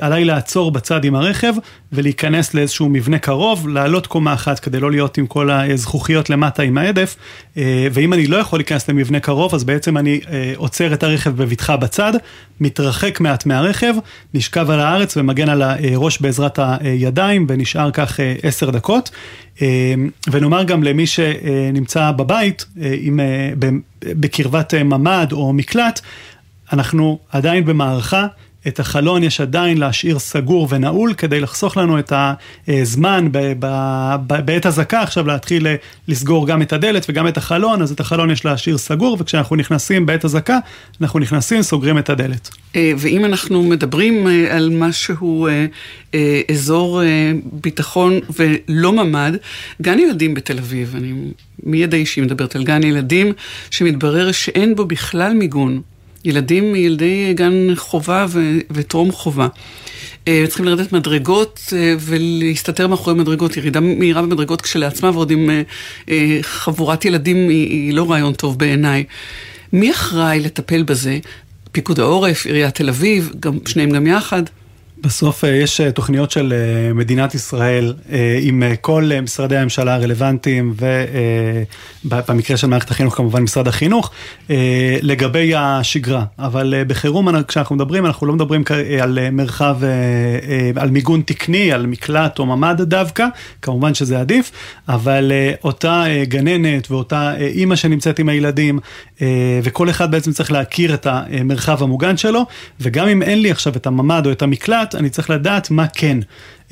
[0.00, 1.54] עליי לעצור בצד עם הרכב
[1.92, 6.78] ולהיכנס לאיזשהו מבנה קרוב, לעלות קומה אחת כדי לא להיות עם כל הזכוכיות למטה עם
[6.78, 7.16] ההדף,
[7.92, 10.20] ואם אני לא יכול להיכנס למבנה קרוב, אז בעצם אני
[10.56, 12.12] עוצר את הרכב בבטחה בצד,
[12.60, 13.94] מתרחק מעט מהרכב,
[14.34, 19.10] נשכב על הארץ ומגן על הראש בעזרת הידיים ונשאר כך עשר דקות.
[20.30, 22.64] ונאמר גם למי שנמצא בבית,
[23.00, 23.20] עם,
[24.02, 26.00] בקרבת ממ"ד או מקלט,
[26.72, 28.26] אנחנו עדיין במערכה.
[28.68, 32.12] את החלון יש עדיין להשאיר סגור ונעול כדי לחסוך לנו את
[32.68, 33.28] הזמן
[34.26, 35.66] בעת אזעקה עכשיו להתחיל
[36.08, 40.06] לסגור גם את הדלת וגם את החלון, אז את החלון יש להשאיר סגור וכשאנחנו נכנסים
[40.06, 40.58] בעת אזעקה,
[41.00, 42.50] אנחנו נכנסים, סוגרים את הדלת.
[42.76, 45.48] אה, ואם אנחנו מדברים אה, על משהו,
[46.14, 47.02] אה, אזור
[47.52, 49.32] ביטחון ולא ממ"ד,
[49.82, 51.12] גן ילדים בתל אביב, אני
[51.62, 53.32] מידע אישי מדברת על גן ילדים
[53.70, 55.80] שמתברר שאין בו בכלל מיגון.
[56.24, 59.48] ילדים מילדי גן חובה ו- וטרום חובה.
[60.28, 65.50] אה, צריכים לרדת מדרגות אה, ולהסתתר מאחורי מדרגות, ירידה מהירה במדרגות כשלעצמה ועוד עם
[66.08, 69.04] אה, חבורת ילדים היא לא רעיון טוב בעיניי.
[69.72, 71.18] מי אחראי לטפל בזה?
[71.72, 74.42] פיקוד העורף, עיריית תל אביב, גם, שניהם גם יחד?
[75.04, 77.94] בסוף אה, יש אה, תוכניות של אה, מדינת ישראל
[78.40, 80.74] עם כל משרדי הממשלה הרלוונטיים
[82.04, 84.10] ובמקרה של מערכת החינוך כמובן משרד החינוך
[85.02, 88.64] לגבי השגרה, אבל בחירום כשאנחנו מדברים אנחנו לא מדברים
[89.02, 89.76] על מרחב,
[90.76, 93.26] על מיגון תקני, על מקלט או ממ"ד דווקא,
[93.62, 94.50] כמובן שזה עדיף,
[94.88, 95.32] אבל
[95.64, 98.78] אותה גננת ואותה אימא שנמצאת עם הילדים
[99.62, 102.46] וכל אחד בעצם צריך להכיר את המרחב המוגן שלו
[102.80, 106.18] וגם אם אין לי עכשיו את הממ"ד או את המקלט אני צריך לדעת מה כן.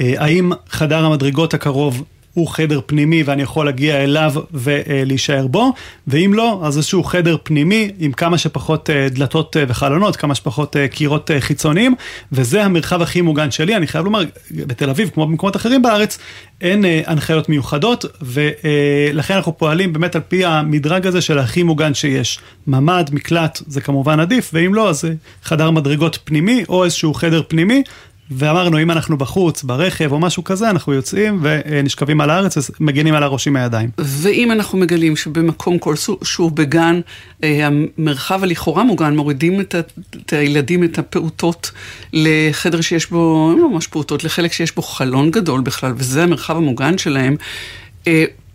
[0.00, 2.04] אה, האם חדר המדרגות הקרוב
[2.34, 5.72] הוא חדר פנימי ואני יכול להגיע אליו ולהישאר בו,
[6.06, 10.76] ואם לא, אז איזשהו חדר פנימי עם כמה שפחות אה, דלתות אה, וחלונות, כמה שפחות
[10.90, 11.94] קירות חיצוניים,
[12.32, 13.76] וזה המרחב הכי מוגן שלי.
[13.76, 16.18] אני חייב לומר, בתל אביב, כמו במקומות אחרים בארץ,
[16.60, 22.38] אין הנחיות מיוחדות, ולכן אנחנו פועלים באמת על פי המדרג הזה של הכי מוגן שיש.
[22.66, 25.04] ממ"ד, מקלט, זה כמובן עדיף, ואם לא, אז
[25.42, 27.82] חדר מדרגות פנימי, או איזשהו חדר פנימי.
[28.30, 33.22] ואמרנו, אם אנחנו בחוץ, ברכב או משהו כזה, אנחנו יוצאים ונשכבים על הארץ ומגינים על
[33.22, 33.90] הראש עם הידיים.
[33.98, 37.00] ואם אנחנו מגלים שבמקום כלשהו בגן,
[37.44, 39.80] אה, המרחב הלכאורה מוגן, מורידים את, ה,
[40.16, 41.70] את הילדים, את הפעוטות,
[42.12, 46.98] לחדר שיש בו, לא ממש פעוטות, לחלק שיש בו חלון גדול בכלל, וזה המרחב המוגן
[46.98, 47.36] שלהם.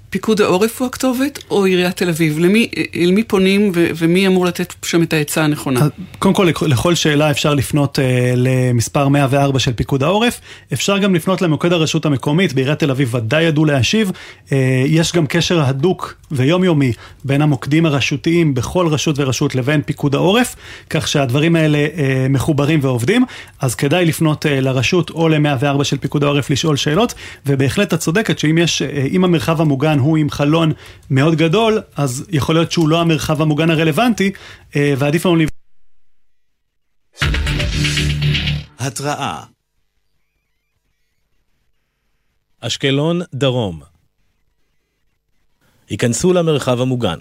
[0.09, 2.39] פיקוד העורף הוא הכתובת, או עיריית תל אביב?
[2.39, 5.87] למי, למי פונים ו, ומי אמור לתת שם את העצה הנכונה?
[6.19, 10.41] קודם כל, לכל שאלה אפשר לפנות אה, למספר 104 של פיקוד העורף.
[10.73, 14.11] אפשר גם לפנות למוקד הרשות המקומית, בעיריית תל אביב ודאי ידעו להשיב.
[14.51, 16.91] אה, יש גם קשר הדוק ויומיומי
[17.23, 20.55] בין המוקדים הרשותיים בכל רשות ורשות לבין פיקוד העורף,
[20.89, 23.25] כך שהדברים האלה אה, מחוברים ועובדים.
[23.61, 27.13] אז כדאי לפנות אה, לרשות או ל-104 של פיקוד העורף לשאול שאלות,
[27.45, 30.71] ובהחלט את צודקת שאם יש, אה, המרחב המוגן הוא עם חלון
[31.09, 34.31] מאוד גדול, אז יכול להיות שהוא לא המרחב המוגן הרלוונטי,
[34.75, 35.43] אה, ועדיף לנו...
[38.79, 39.43] התראה.
[42.59, 43.81] אשקלון דרום.
[45.89, 47.17] היכנסו למרחב המוגן.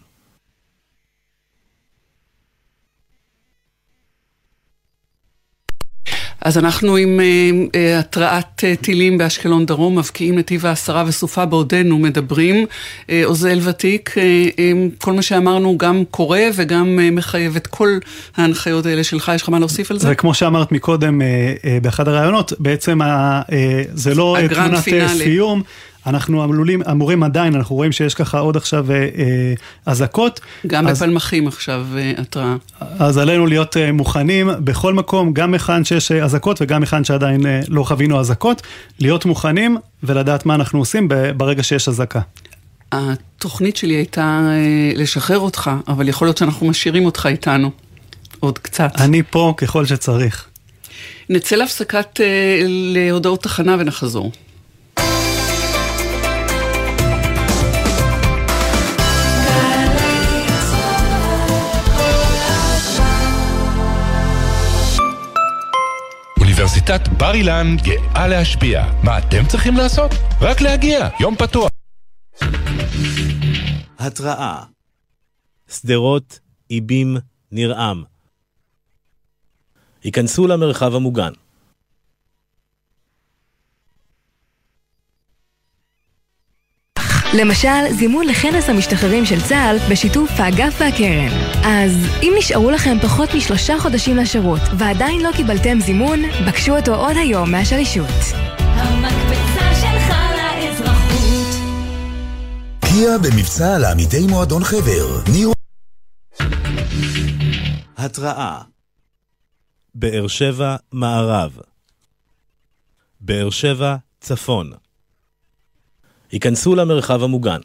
[6.47, 11.99] אז אנחנו עם uh, uh, התרעת uh, טילים באשקלון דרום, מבקיעים נתיב העשרה וסופה בעודנו
[11.99, 12.67] מדברים.
[12.67, 14.15] Uh, עוזל ותיק, uh,
[14.57, 17.99] um, כל מה שאמרנו גם קורה וגם uh, מחייב את כל
[18.37, 20.09] ההנחיות האלה שלך, יש לך מה להוסיף על זה?
[20.13, 21.25] וכמו שאמרת מקודם uh,
[21.63, 23.53] uh, באחד הראיונות, בעצם uh, uh,
[23.95, 25.63] זה לא תמונת סיום.
[26.07, 29.55] אנחנו עלולים, אמורים עדיין, אנחנו רואים שיש ככה עוד עכשיו אה, אה,
[29.87, 30.41] אזעקות.
[30.67, 32.57] גם אז, בפלמחים עכשיו אה, התראה.
[32.81, 38.21] אז עלינו להיות מוכנים בכל מקום, גם היכן שיש אזעקות וגם היכן שעדיין לא חווינו
[38.21, 38.63] אזעקות,
[38.99, 42.21] להיות מוכנים ולדעת מה אנחנו עושים ברגע שיש אזעקה.
[42.93, 44.51] התוכנית שלי הייתה
[44.97, 47.71] לשחרר אותך, אבל יכול להיות שאנחנו משאירים אותך איתנו
[48.41, 48.91] עוד קצת.
[49.01, 50.47] אני פה ככל שצריך.
[51.29, 52.21] נצא להפסקת
[52.95, 54.33] להודעות תחנה ונחזור.
[66.89, 68.85] אוניברסיטת בר אילן גאה להשפיע.
[69.03, 70.11] מה אתם צריכים לעשות?
[70.41, 71.71] רק להגיע, יום פתוח.
[73.99, 74.63] התראה
[75.69, 77.17] שדרות, איבים,
[77.53, 78.05] נרעם.
[80.03, 81.33] היכנסו למרחב המוגן.
[87.37, 91.29] למשל, זימון לכנס המשתחררים של צה"ל בשיתוף האגף והקרן.
[91.65, 97.17] אז אם נשארו לכם פחות משלושה חודשים לשירות ועדיין לא קיבלתם זימון, בקשו אותו עוד
[97.17, 98.07] היום מהשלישות.
[98.59, 101.57] המקפצה שלך לאזרחות.
[102.81, 105.23] קיה במבצע לעמיתי מועדון חבר.
[105.33, 105.49] ניר...
[107.97, 108.59] התראה
[109.95, 111.59] באר שבע מערב
[113.21, 114.73] באר שבע צפון
[116.37, 117.61] היכנסו למרחב המוגן.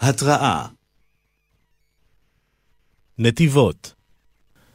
[0.00, 0.66] התראה
[3.18, 3.94] נתיבות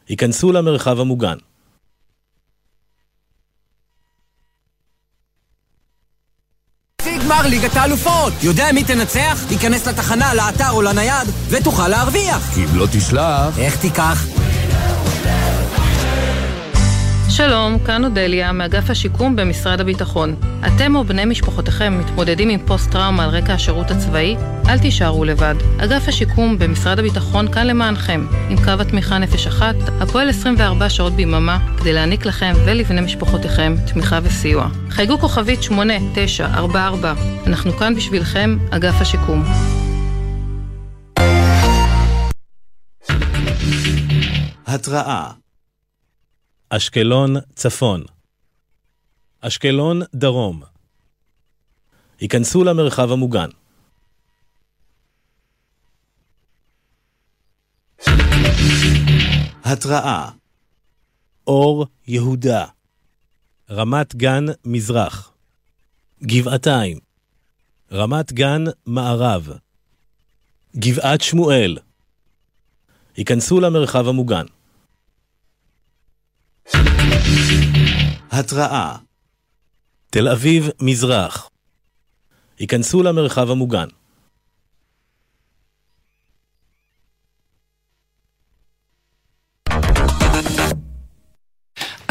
[0.07, 1.37] היכנסו למרחב המוגן.
[7.23, 8.33] גמר ליגת האלופות!
[8.43, 9.45] יודע מי תנצח?
[9.49, 12.53] תיכנס לתחנה, לאתר או לנייד, ותוכל להרוויח!
[12.53, 13.59] כי אם לא תשלח...
[13.59, 14.36] איך תיקח?
[17.37, 20.35] שלום, כאן אודליה, מאגף השיקום במשרד הביטחון.
[20.67, 24.35] אתם או בני משפחותיכם מתמודדים עם פוסט-טראומה על רקע השירות הצבאי?
[24.69, 25.55] אל תישארו לבד.
[25.77, 31.59] אגף השיקום במשרד הביטחון כאן למענכם, עם קו התמיכה נפש אחת, הפועל 24 שעות ביממה,
[31.79, 34.67] כדי להעניק לכם ולבני משפחותיכם תמיכה וסיוע.
[34.89, 37.13] חייגו כוכבית 8944.
[37.47, 39.43] אנחנו כאן בשבילכם, אגף השיקום.
[44.67, 45.46] התראה
[46.69, 48.03] אשקלון צפון.
[49.41, 50.63] אשקלון דרום.
[52.19, 53.49] היכנסו למרחב המוגן.
[59.63, 60.29] התראה.
[61.47, 62.65] אור יהודה.
[63.69, 65.31] רמת גן מזרח.
[66.23, 66.99] גבעתיים.
[67.91, 69.49] רמת גן מערב.
[70.75, 71.77] גבעת שמואל.
[73.15, 74.45] היכנסו למרחב המוגן.
[78.31, 78.95] התראה
[80.09, 81.49] תל אביב מזרח
[82.59, 83.87] היכנסו למרחב המוגן.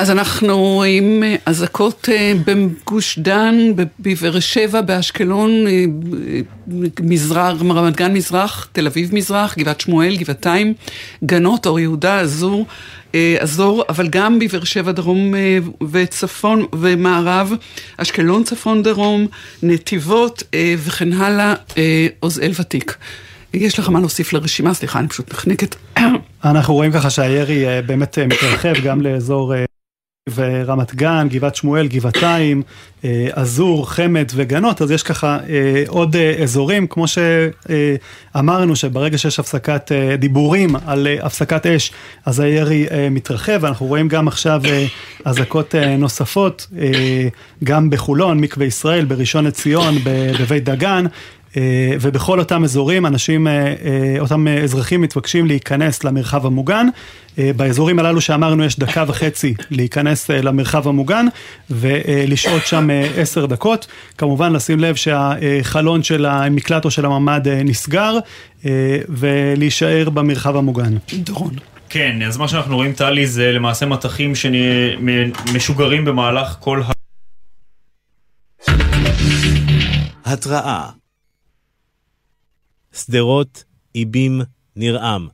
[0.07, 3.55] אז אנחנו עם אה, אזעקות אה, בגוש דן,
[4.01, 5.85] בבאר שבע, באשקלון, אה,
[7.01, 10.75] מזרח, רמת גן מזרח, תל אביב מזרח, גבעת שמואל, גבעתיים,
[11.25, 12.67] גנות, אור יהודה, אזור,
[13.41, 15.35] אזור, אבל גם בבאר שבע דרום
[15.91, 17.53] וצפון ומערב,
[17.97, 19.27] אשקלון צפון דרום,
[19.63, 20.43] נתיבות
[20.79, 21.55] וכן הלאה,
[22.21, 22.97] עוזאל ותיק.
[23.55, 24.75] יש לך מה להוסיף לרשימה?
[24.75, 25.77] סליחה, אני פשוט נחנקת.
[26.45, 29.55] אנחנו רואים ככה שהירי באמת מתרחב גם לאזור
[30.35, 32.63] ורמת גן, גבעת שמואל, גבעתיים,
[33.33, 39.39] עזור, אה, חמד וגנות, אז יש ככה אה, עוד אה, אזורים, כמו שאמרנו שברגע שיש
[39.39, 41.93] הפסקת דיבורים על הפסקת אש,
[42.25, 44.61] אז הירי מתרחב, אנחנו רואים גם עכשיו
[45.25, 46.67] אזעקות נוספות,
[47.65, 49.95] גם בחולון, מקווה ישראל, בראשון לציון,
[50.39, 51.05] בבית דגן.
[52.01, 53.47] ובכל אותם אזורים אנשים,
[54.19, 56.87] אותם אזרחים מתבקשים להיכנס למרחב המוגן.
[57.39, 61.27] באזורים הללו שאמרנו יש דקה וחצי להיכנס למרחב המוגן
[61.71, 63.87] ולשהות שם עשר דקות.
[64.19, 68.19] כמובן לשים לב שהחלון של המקלט או של הממ"ד נסגר
[69.09, 70.97] ולהישאר במרחב המוגן.
[71.13, 71.55] דורון.
[71.89, 76.93] כן, אז מה שאנחנו רואים, טלי, זה למעשה מטחים שמשוגרים במהלך כל ה...
[80.25, 80.83] התראה
[82.97, 84.41] שדרות, איבים,
[84.77, 85.29] נרעם.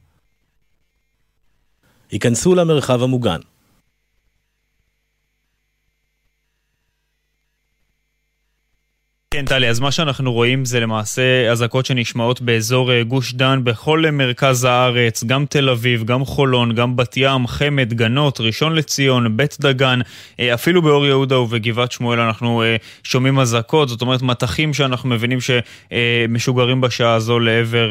[2.11, 3.41] היכנסו למרחב המוגן.
[9.33, 14.05] כן, טלי, אז מה שאנחנו רואים זה למעשה אזעקות שנשמעות באזור אה, גוש דן בכל
[14.13, 19.57] מרכז הארץ, גם תל אביב, גם חולון, גם בת ים, חמד, גנות, ראשון לציון, בית
[19.61, 20.01] דגן,
[20.41, 25.39] אה, אפילו באור יהודה ובגבעת שמואל אנחנו אה, שומעים אזעקות, זאת אומרת מטחים שאנחנו מבינים
[25.41, 27.91] שמשוגרים בשעה הזו לעבר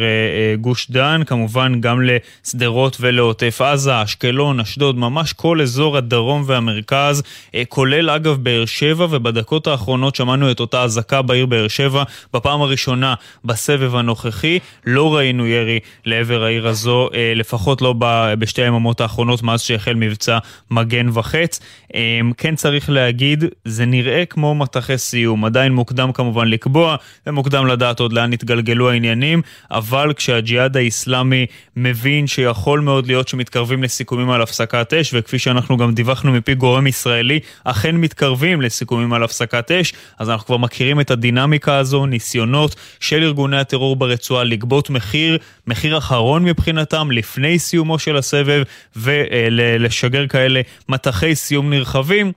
[0.61, 7.23] גוש דן, כמובן גם לשדרות ולעוטף עזה, אשקלון, אשדוד, ממש כל אזור הדרום והמרכז,
[7.69, 12.03] כולל אגב באר שבע, ובדקות האחרונות שמענו את אותה אזעקה בעיר באר שבע.
[12.33, 13.13] בפעם הראשונה
[13.45, 17.93] בסבב הנוכחי לא ראינו ירי לעבר העיר הזו, אה, לפחות לא
[18.39, 20.37] בשתי היממות האחרונות מאז שהחל מבצע
[20.71, 21.59] מגן וחץ.
[21.95, 25.45] אה, כן צריך להגיד, זה נראה כמו מטחי סיום.
[25.45, 26.95] עדיין מוקדם כמובן לקבוע,
[27.27, 29.41] ומוקדם לדעת עוד לאן יתגלגלו העניינים,
[29.71, 35.93] אבל כשהג'יהאד האיסלאמי מבין שיכול מאוד להיות שמתקרבים לסיכומים על הפסקת אש, וכפי שאנחנו גם
[35.93, 41.11] דיווחנו מפי גורם ישראלי, אכן מתקרבים לסיכומים על הפסקת אש, אז אנחנו כבר מכירים את
[41.21, 48.17] הדינמיקה הזו, ניסיונות של ארגוני הטרור ברצועה לגבות מחיר, מחיר אחרון מבחינתם, לפני סיומו של
[48.17, 48.63] הסבב,
[48.95, 52.31] ולשגר כאלה מטחי סיום נרחבים.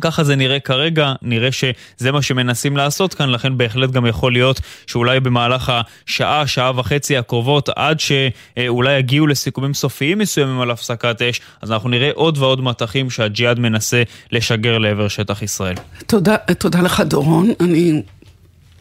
[0.00, 4.60] ככה זה נראה כרגע, נראה שזה מה שמנסים לעשות כאן, לכן בהחלט גם יכול להיות
[4.86, 5.72] שאולי במהלך
[6.06, 11.88] השעה, שעה וחצי הקרובות, עד שאולי יגיעו לסיכומים סופיים מסוימים על הפסקת אש, אז אנחנו
[11.88, 15.74] נראה עוד ועוד מטחים שהג'יהאד מנסה לשגר לעבר שטח ישראל.
[16.06, 17.50] תודה, תודה לך דורון.
[17.60, 18.02] אני...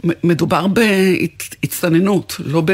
[0.03, 2.71] מדובר בהצטננות, לא ב...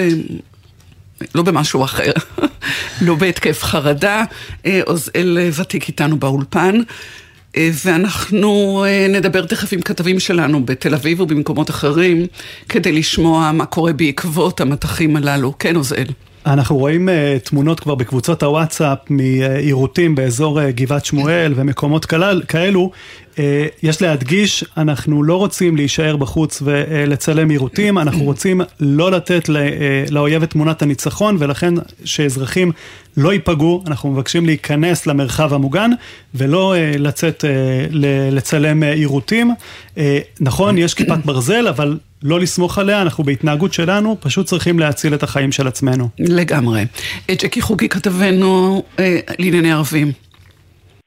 [1.35, 2.11] לא במשהו אחר,
[3.05, 4.23] לא בהתקף חרדה.
[4.65, 6.75] אה, עוזאל ותיק איתנו באולפן.
[7.57, 12.25] אה, ואנחנו אה, נדבר תכף עם כתבים שלנו בתל אביב ובמקומות אחרים,
[12.69, 15.53] כדי לשמוע מה קורה בעקבות המטחים הללו.
[15.59, 16.07] כן, עוזאל.
[16.45, 22.91] אנחנו רואים uh, תמונות כבר בקבוצות הוואטסאפ מעירותים באזור uh, גבעת שמואל ומקומות כלל, כאלו.
[23.33, 23.37] Uh,
[23.83, 30.11] יש להדגיש, אנחנו לא רוצים להישאר בחוץ ולצלם עירותים, אנחנו רוצים לא לתת לא, uh,
[30.11, 31.73] לאויב את תמונת הניצחון, ולכן
[32.05, 32.71] שאזרחים
[33.17, 35.91] לא ייפגעו, אנחנו מבקשים להיכנס למרחב המוגן
[36.35, 37.95] ולא uh, לצאת uh,
[38.31, 39.51] לצלם עירותים.
[39.95, 39.99] Uh,
[40.39, 45.23] נכון, יש כיפת ברזל, אבל לא לסמוך עליה, אנחנו בהתנהגות שלנו פשוט צריכים להציל את
[45.23, 46.09] החיים של עצמנו.
[46.19, 46.85] לגמרי.
[47.31, 50.11] ג'קי חוגי כתבנו אה, לענייני ערבים.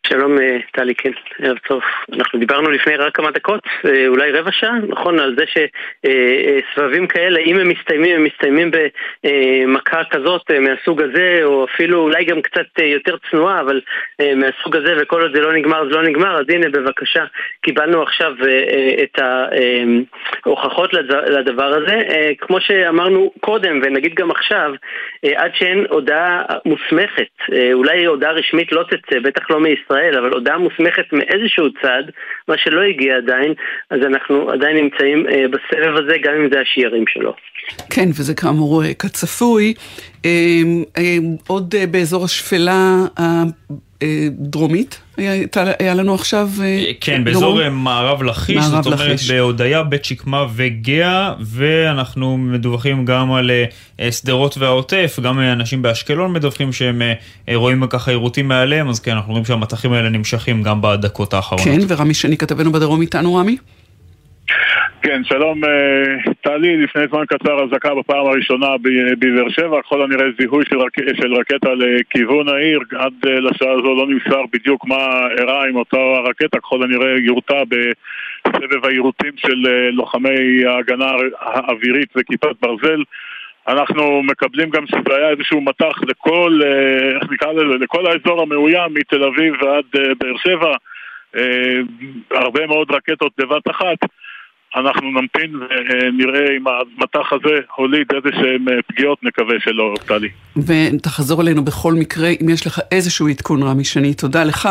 [0.09, 0.39] שלום
[0.73, 1.11] טלי, כן,
[1.43, 1.83] ערב טוב.
[2.13, 3.61] אנחנו דיברנו לפני רק כמה דקות,
[4.07, 8.71] אולי רבע שעה, נכון, על זה שסבבים כאלה, אם הם מסתיימים, הם מסתיימים
[9.25, 13.81] במכה כזאת מהסוג הזה, או אפילו אולי גם קצת יותר צנועה, אבל
[14.37, 17.25] מהסוג הזה, וכל עוד זה לא נגמר, זה לא נגמר, אז הנה, בבקשה,
[17.63, 18.33] קיבלנו עכשיו
[19.03, 19.19] את
[20.45, 20.93] ההוכחות
[21.29, 22.03] לדבר הזה.
[22.39, 24.73] כמו שאמרנו קודם, ונגיד גם עכשיו,
[25.37, 30.59] עד שאין הודעה מוסמכת, אולי הודעה רשמית לא תצא, בטח לא מישראל, ישראל, אבל הודעה
[30.59, 32.03] מוסמכת מאיזשהו צד,
[32.49, 33.55] מה שלא הגיע עדיין,
[33.91, 37.35] אז אנחנו עדיין נמצאים אה, בסבב הזה, גם אם זה השיירים שלו.
[37.91, 39.75] כן, וזה כאמור אה, כצפוי.
[40.25, 40.31] אה,
[40.99, 41.17] אה,
[41.47, 43.05] עוד אה, באזור השפלה
[44.03, 45.45] הדרומית, היה,
[45.79, 47.85] היה לנו עכשיו אה, כן, באזור דרום.
[47.85, 49.19] מערב לכיש, מערב זאת אומרת.
[49.29, 53.51] בהודיה, בית שקמה וגאה, ואנחנו מדווחים גם על
[54.11, 57.03] שדרות והעוטף, גם אנשים באשקלון מדווחים שהם
[57.55, 61.67] רואים ככה עירותים מעליהם, אז כן, אנחנו רואים שהמטחים האלה נמשכים גם בדקות האחרונות.
[61.67, 63.57] כן, ורמי שני כתבנו בדרום איתנו, רמי?
[65.07, 68.67] כן, שלום אה, טלי, לפני זמן קצר אזעקה בפעם הראשונה
[69.19, 73.95] בבאר שבע, ככל הנראה זיהוי של, רק, של רקטה לכיוון העיר, עד אה, לשעה הזו
[73.95, 79.91] לא נמסר בדיוק מה אירע עם אותה הרקטה, ככל הנראה יורתה בסבב היירוטים של אה,
[79.91, 83.03] לוחמי ההגנה האווירית וכיפת ברזל.
[83.69, 86.61] אנחנו מקבלים גם שזה היה איזשהו מטח לכל,
[87.21, 89.85] איך נקרא לזה, לכל האזור המאוים מתל אביב ועד
[90.19, 90.77] באר שבע,
[92.31, 93.99] הרבה מאוד רקטות בבת אחת.
[94.77, 100.29] אנחנו נמתין ונראה אם המטח הזה הוליד איזה שהם אה, פגיעות, נקווה שלא, טלי.
[100.57, 104.69] ותחזור אלינו בכל מקרה, אם יש לך איזשהו עדכון רמי שני, תודה לך.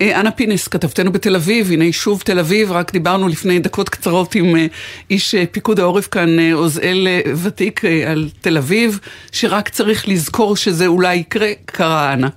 [0.00, 4.34] אה, אנה פינס, כתבתנו בתל אביב, הנה שוב תל אביב, רק דיברנו לפני דקות קצרות
[4.34, 4.66] עם אה,
[5.10, 7.08] איש פיקוד העורף כאן, עוזאל
[7.44, 8.98] ותיק, על תל אביב,
[9.32, 12.28] שרק צריך לזכור שזה אולי יקרה, קרה אנה.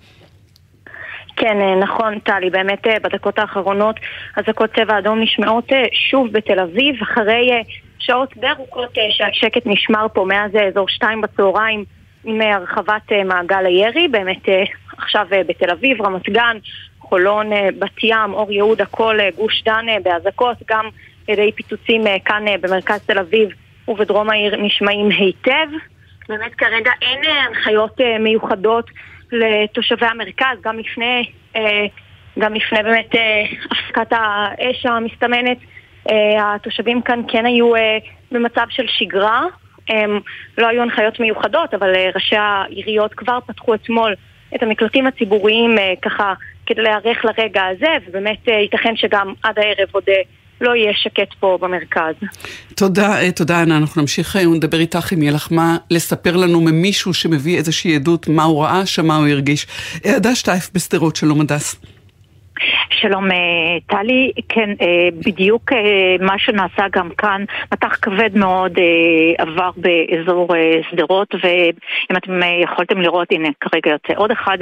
[1.36, 3.96] כן, אה, נכון, טלי, באמת אה, בדקות האחרונות
[4.38, 7.64] אזעקות צבע אדום נשמעות אה, שוב בתל אביב, אחרי
[8.00, 11.84] שעות די ארוכות שהשקט נשמר פה מאז אזור שתיים בצהריים
[12.24, 14.50] עם הרחבת מעגל הירי, באמת
[14.98, 16.58] עכשיו בתל אביב, רמת גן,
[17.00, 20.86] חולון, בת ים, אור יהודה, כל גוש דן באזעקות, גם
[21.28, 23.50] ידי פיצוצים כאן במרכז תל אביב
[23.88, 25.68] ובדרום העיר נשמעים היטב.
[26.30, 28.90] באמת כרגע אין הנחיות מיוחדות
[29.34, 31.86] לתושבי המרכז, גם לפני, אה,
[32.40, 35.58] גם לפני באמת אה, הפסקת האש המסתמנת.
[36.10, 37.72] אה, התושבים כאן כן היו
[38.32, 39.46] במצב של שגרה,
[40.58, 44.16] לא היו הנחיות מיוחדות, אבל ראשי העיריות כבר פתחו אתמול
[44.56, 46.34] את המקלטים הציבוריים ככה
[46.66, 50.04] כדי להיערך לרגע הזה, ובאמת ייתכן שגם עד הערב עוד
[50.64, 52.16] לא יהיה שקט פה במרכז.
[52.76, 56.62] תודה, אה, תודה אנה, אנחנו נמשיך ונדבר אה, איתך אם יהיה לך מה לספר לנו
[56.62, 59.68] ממישהו שמביא איזושהי עדות, מה הוא ראה שם, מה הוא הרגיש.
[60.06, 61.76] אה, הדס שטייף בשדרות, שלום הדס.
[62.90, 63.38] שלום אה,
[63.88, 67.44] טלי, כן, אה, בדיוק אה, מה שנעשה גם כאן,
[67.74, 68.72] מטח כבד מאוד
[69.38, 70.48] עבר באזור
[70.92, 74.58] שדרות, ואם אתם יכולתם לראות, הנה כרגע יוצא עוד אחד,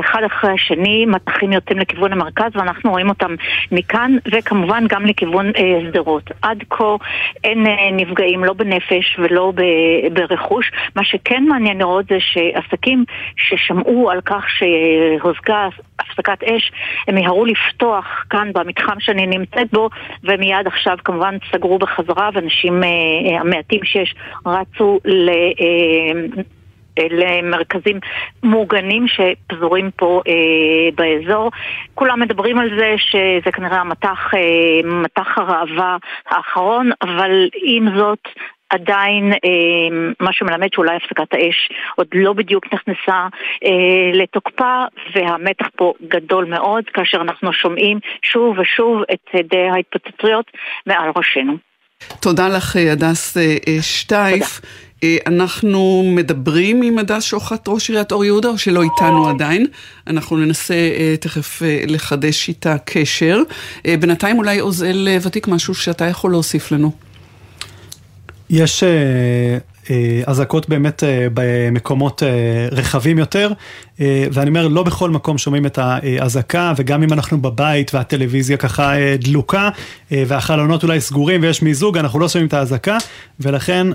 [0.00, 3.34] אחד אחרי השני, מטחים יוצאים לכיוון המרכז ואנחנו רואים אותם
[3.72, 5.52] מכאן, וכמובן גם לכיוון
[5.88, 6.30] שדרות.
[6.42, 6.96] עד כה
[7.44, 9.52] אין נפגעים, לא בנפש ולא
[10.12, 10.72] ברכוש.
[10.96, 13.04] מה שכן מעניין לראות זה שעסקים
[13.36, 15.68] ששמעו על כך שהושגה
[15.98, 16.72] הפסקת אש,
[17.08, 19.88] הם מיהרו לפתוח כאן במתחם שאני נמצאת בו,
[20.24, 24.14] ומיד עכשיו כמובן סגרו בחזרה, ואנשים אה, אה, המעטים שיש
[24.46, 25.28] רצו ל...
[25.30, 26.42] אה,
[27.10, 28.00] למרכזים
[28.42, 31.50] מוגנים שפזורים פה אה, באזור.
[31.94, 34.40] כולם מדברים על זה שזה כנראה המטח, אה,
[34.84, 35.96] מטח הראווה
[36.28, 38.28] האחרון, אבל עם זאת
[38.72, 43.28] עדיין אה, מה שמלמד שאולי הפסקת האש עוד לא בדיוק נכנסה
[43.64, 50.50] אה, לתוקפה והמתח פה גדול מאוד כאשר אנחנו שומעים שוב ושוב את הדי ההתפוצצויות
[50.86, 51.56] מעל ראשנו.
[52.20, 54.60] תודה לך הדס אה, אה, שטייף.
[54.60, 54.72] תודה.
[55.26, 59.66] אנחנו מדברים עם הדס שוחט, ראש עיריית אור יהודה, או שלא איתנו עדיין.
[60.06, 60.74] אנחנו ננסה
[61.20, 63.38] תכף לחדש איתה קשר.
[64.00, 66.92] בינתיים אולי עוזל ותיק משהו שאתה יכול להוסיף לנו.
[68.52, 68.88] יש אה,
[69.90, 72.22] אה, אזעקות באמת אה, במקומות
[72.72, 73.52] רחבים יותר,
[74.32, 79.68] ואני אומר, לא בכל מקום שומעים את האזעקה, וגם אם אנחנו בבית והטלוויזיה ככה דלוקה,
[80.10, 82.98] והחלונות אולי סגורים ויש מיזוג, אנחנו לא שומעים את האזעקה,
[83.40, 83.86] ולכן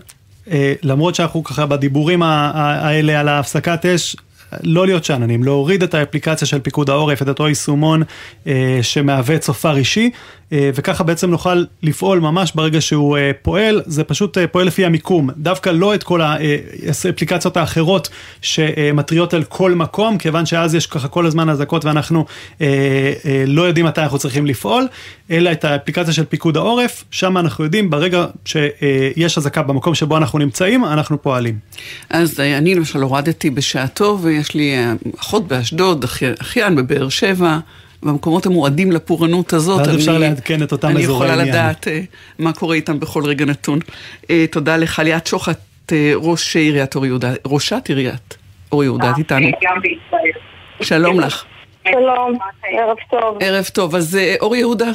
[0.83, 4.15] למרות שאנחנו ככה בדיבורים האלה על ההפסקת אש,
[4.63, 8.03] לא להיות שאננים, להוריד את האפליקציה של פיקוד העורף, את אותו יישומון
[8.47, 10.11] אה, שמהווה צופר אישי,
[10.51, 14.85] אה, וככה בעצם נוכל לפעול ממש ברגע שהוא אה, פועל, זה פשוט אה, פועל לפי
[14.85, 18.09] המיקום, דווקא לא את כל האפליקציות האחרות
[18.41, 22.25] שמתריעות על כל מקום, כיוון שאז יש ככה כל הזמן אזעקות ואנחנו
[23.47, 24.87] לא יודעים מתי אנחנו צריכים לפעול,
[25.31, 30.39] אלא את האפליקציה של פיקוד העורף, שם אנחנו יודעים ברגע שיש אזעקה במקום שבו אנחנו
[30.39, 31.59] נמצאים, אנחנו פועלים.
[32.09, 34.75] אז אני למשל הורדתי בשעתו, ויש לי
[35.19, 36.05] אחות באשדוד,
[36.41, 37.59] אחיין בבאר שבע.
[38.03, 39.87] במקומות המועדים לפורענות הזאת.
[39.87, 41.39] ואז אפשר לעדכן את אותם אזורי עניין.
[41.39, 41.89] אני יכולה לדעת uh,
[42.39, 43.79] מה קורה איתם בכל רגע נתון.
[44.23, 48.37] Uh, תודה לך, ליאת שוחט, uh, ראש עיריית אור יהודה, ראשת עיריית
[48.71, 49.47] אור יהודה, את איתנו.
[50.81, 51.43] שלום לך.
[51.91, 52.33] שלום,
[52.63, 53.37] ערב טוב.
[53.41, 54.91] ערב טוב, אז אור יהודה אה,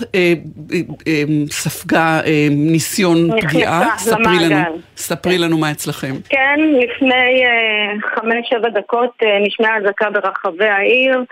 [0.72, 6.12] אה, אה, ספגה אה, ניסיון פגיעה, ספרי לנו, ספרי לנו מה אצלכם.
[6.28, 11.24] כן, לפני אה, חמש-שבע דקות אה, נשמעה אזעקה ברחבי העיר.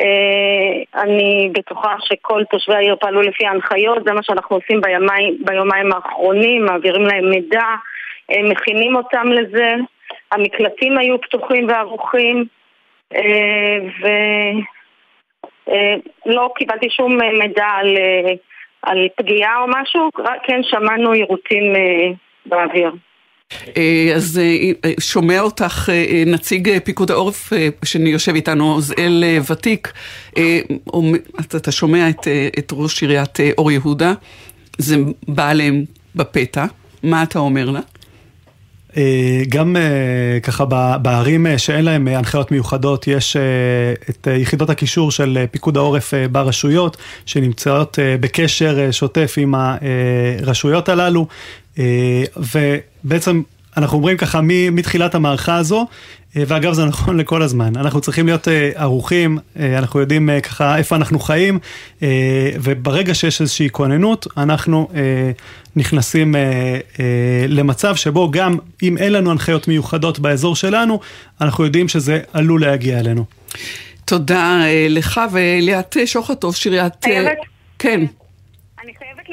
[0.00, 5.92] אה, אני בטוחה שכל תושבי העיר פעלו לפי ההנחיות, זה מה שאנחנו עושים ביומיים, ביומיים
[5.92, 7.64] האחרונים, מעבירים להם מידע,
[8.30, 9.74] אה, מכינים אותם לזה,
[10.32, 12.44] המקלטים היו פתוחים וערוכים,
[13.14, 13.78] אה,
[15.66, 17.96] ולא קיבלתי שום מידע על,
[18.82, 21.72] על פגיעה או משהו, רק כן שמענו יירוטים
[22.46, 22.90] באוויר.
[23.76, 24.40] אה, אז
[24.84, 27.52] אה, שומע אותך אה, נציג פיקוד העורף
[27.84, 29.92] שיושב איתנו, עוזאל ותיק,
[31.56, 34.12] אתה שומע את, את ראש עיריית אור יהודה,
[34.78, 34.96] זה
[35.28, 35.84] בא עליהם
[36.14, 36.64] בפתע,
[37.02, 37.80] מה אתה אומר לה?
[39.48, 39.76] גם
[40.42, 40.64] ככה
[41.02, 43.36] בערים שאין להם הנחיות מיוחדות, יש
[44.10, 51.26] את יחידות הקישור של פיקוד העורף ברשויות, שנמצאות בקשר שוטף עם הרשויות הללו,
[52.36, 53.42] ובעצם
[53.76, 54.40] אנחנו אומרים ככה
[54.72, 55.86] מתחילת המערכה הזו, אה,
[56.36, 60.96] ואגב זה נכון לכל הזמן, אנחנו צריכים להיות אה, ערוכים, אה, אנחנו יודעים ככה איפה
[60.96, 61.58] אנחנו חיים,
[62.62, 64.88] וברגע שיש איזושהי כוננות, אנחנו
[65.76, 66.34] נכנסים
[67.48, 71.00] למצב שבו גם אם אין לנו הנחיות מיוחדות באזור שלנו,
[71.40, 73.24] אנחנו יודעים שזה עלול להגיע אלינו.
[74.04, 77.06] תודה לך וליאת שוחטוב, שיריית...
[77.78, 78.04] כן.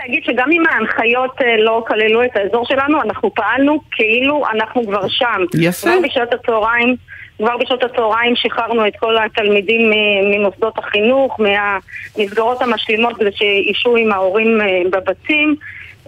[0.01, 5.07] להגיד שגם אם ההנחיות אה, לא כללו את האזור שלנו, אנחנו פעלנו כאילו אנחנו כבר
[5.07, 5.45] שם.
[5.61, 5.87] יפה.
[5.87, 6.95] כבר בשעות הצהריים,
[7.37, 9.91] כבר בשעות הצהריים שחררנו את כל התלמידים
[10.23, 15.55] ממוסדות החינוך, מהמסגרות המשלימות כדי שישו עם ההורים אה, בבתים.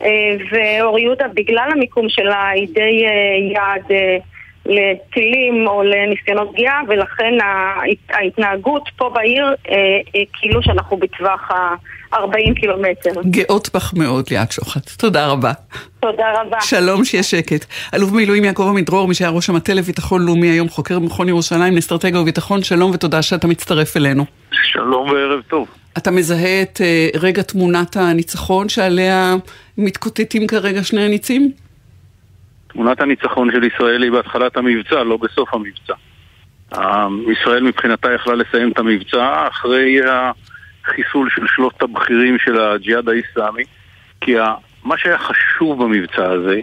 [0.01, 0.07] אה,
[0.51, 3.05] ואור יהודה, בגלל המיקום שלה, היא די
[3.53, 3.91] יעד
[4.65, 7.33] לטילים או לניסיונות פגיעה, ולכן
[8.09, 9.45] ההתנהגות פה בעיר
[10.33, 11.75] כאילו שאנחנו בטווח ה...
[12.13, 13.11] 40 קילומטר.
[13.25, 14.89] גאות בך מאוד, ליאת שוחט.
[14.89, 15.51] תודה רבה.
[15.99, 16.57] תודה רבה.
[16.61, 17.65] שלום, שיהיה שקט.
[17.93, 22.21] אלוף במילואים יעקב עמידרור, מי שהיה ראש המטה לביטחון לאומי, היום חוקר במכון ירושלים לאסטרטגיה
[22.21, 24.25] וביטחון, שלום ותודה שאתה מצטרף אלינו.
[24.63, 25.67] שלום וערב טוב.
[25.97, 29.35] אתה מזהה את uh, רגע תמונת הניצחון שעליה
[29.77, 31.51] מתקוטטים כרגע שני הניצים?
[32.73, 35.93] תמונת הניצחון של ישראל היא בהתחלת המבצע, לא בסוף המבצע.
[37.31, 40.01] ישראל מבחינתה יכלה לסיים את המבצע אחרי
[40.85, 43.63] חיסול של שלושת הבכירים של הג'יהאד האיסלאמי,
[44.21, 44.35] כי
[44.83, 46.59] מה שהיה חשוב במבצע הזה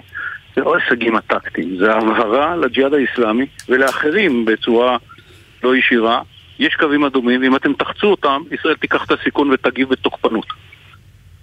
[0.56, 4.96] זה לא הישגים הטקטיים, זה הבהרה לג'יהאד האיסלאמי ולאחרים בצורה
[5.62, 6.22] לא ישירה.
[6.58, 10.46] יש קווים אדומים, ואם אתם תחצו אותם, ישראל תיקח את הסיכון ותגיב בתוקפנות.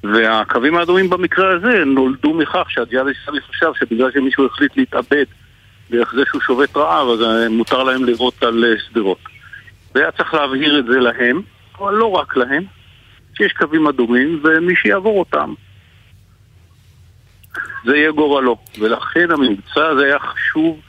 [0.04, 5.26] והקווים האדומים במקרה הזה נולדו מכך שהג'יהאד האיסלאמי חשב שבגלל שמישהו החליט להתאבד
[5.92, 9.18] דרך זה שהוא שובת רעב, אז מותר להם לירות על אה, שדרות.
[9.96, 11.42] והיה צריך להבהיר את זה להם,
[11.80, 12.64] אבל לא רק להם,
[13.38, 15.54] שיש קווים אדומים ומי שיעבור אותם
[17.86, 18.58] זה יהיה גורלו.
[18.80, 20.80] ולכן המבצע הזה היה חשוב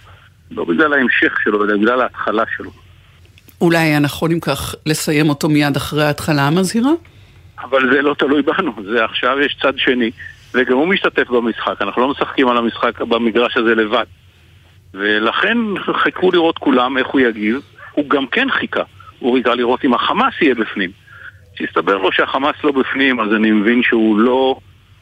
[0.50, 2.70] לא בגלל ההמשך שלו, אלא בגלל ההתחלה שלו.
[3.60, 6.90] אולי היה נכון אם כך לסיים אותו מיד אחרי ההתחלה המזהירה?
[7.62, 10.10] אבל זה לא תלוי בנו, זה עכשיו יש צד שני,
[10.54, 14.04] וגם הוא משתתף במשחק, אנחנו לא משחקים על המשחק במגרש הזה לבד.
[14.94, 15.58] ולכן
[16.02, 17.60] חיכו לראות כולם איך הוא יגיב,
[17.92, 18.82] הוא גם כן חיכה.
[19.18, 20.90] הוא חיכה לראות אם החמאס יהיה בפנים.
[21.54, 24.56] כשהסתבר לו שהחמאס לא בפנים, אז אני מבין שהוא לא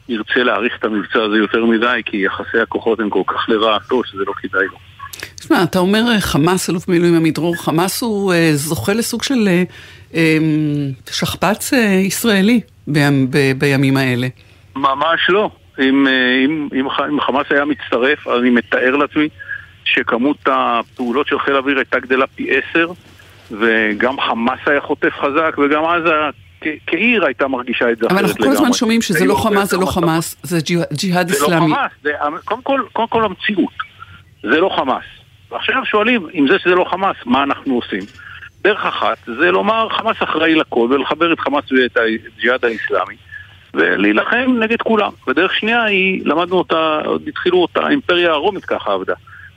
[0.09, 4.23] ירצה להאריך את המבצע הזה יותר מדי, כי יחסי הכוחות הם כל כך לרעתו, שזה
[4.27, 4.77] לא כדאי לו.
[5.35, 9.63] תשמע, אתה אומר אה, חמאס, אלוף מילואים עמידרור, חמאס הוא אה, זוכה לסוג של אה,
[10.15, 10.37] אה,
[11.11, 12.99] שכפ"ץ אה, ישראלי ב,
[13.29, 14.27] ב, בימים האלה.
[14.75, 15.49] ממש לא.
[15.79, 19.27] אם, אה, אם, אם, אם חמאס היה מצטרף, אני מתאר לעצמי
[19.85, 22.91] שכמות הפעולות של חיל האוויר הייתה גדלה פי עשר.
[23.51, 26.11] וגם חמאס היה חוטף חזק, וגם עזה
[26.87, 28.19] כעיר הייתה מרגישה את זה אחרת לגמרי.
[28.19, 30.59] אבל אנחנו כל הזמן שומעים שזה לא חמאס, זה לא חמאס, זה
[30.91, 31.73] ג'יהאד אסלאמי.
[32.03, 32.43] זה לא חמאס,
[32.93, 33.73] קודם כל המציאות,
[34.51, 35.03] זה לא חמאס.
[35.51, 37.99] ועכשיו שואלים, עם זה שזה לא חמאס, מה אנחנו עושים?
[38.61, 43.15] דרך אחת זה לומר חמאס אחראי לכל ולחבר את חמאס ואת הג'יהאד האיסלאמי
[43.73, 45.11] ולהילחם נגד כולם.
[45.27, 49.13] ודרך שנייה היא, למדנו אותה, התחילו אותה, האימפריה הרומית ככה עבדה.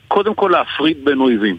[0.08, 1.56] קודם כל להפריד בין אויבים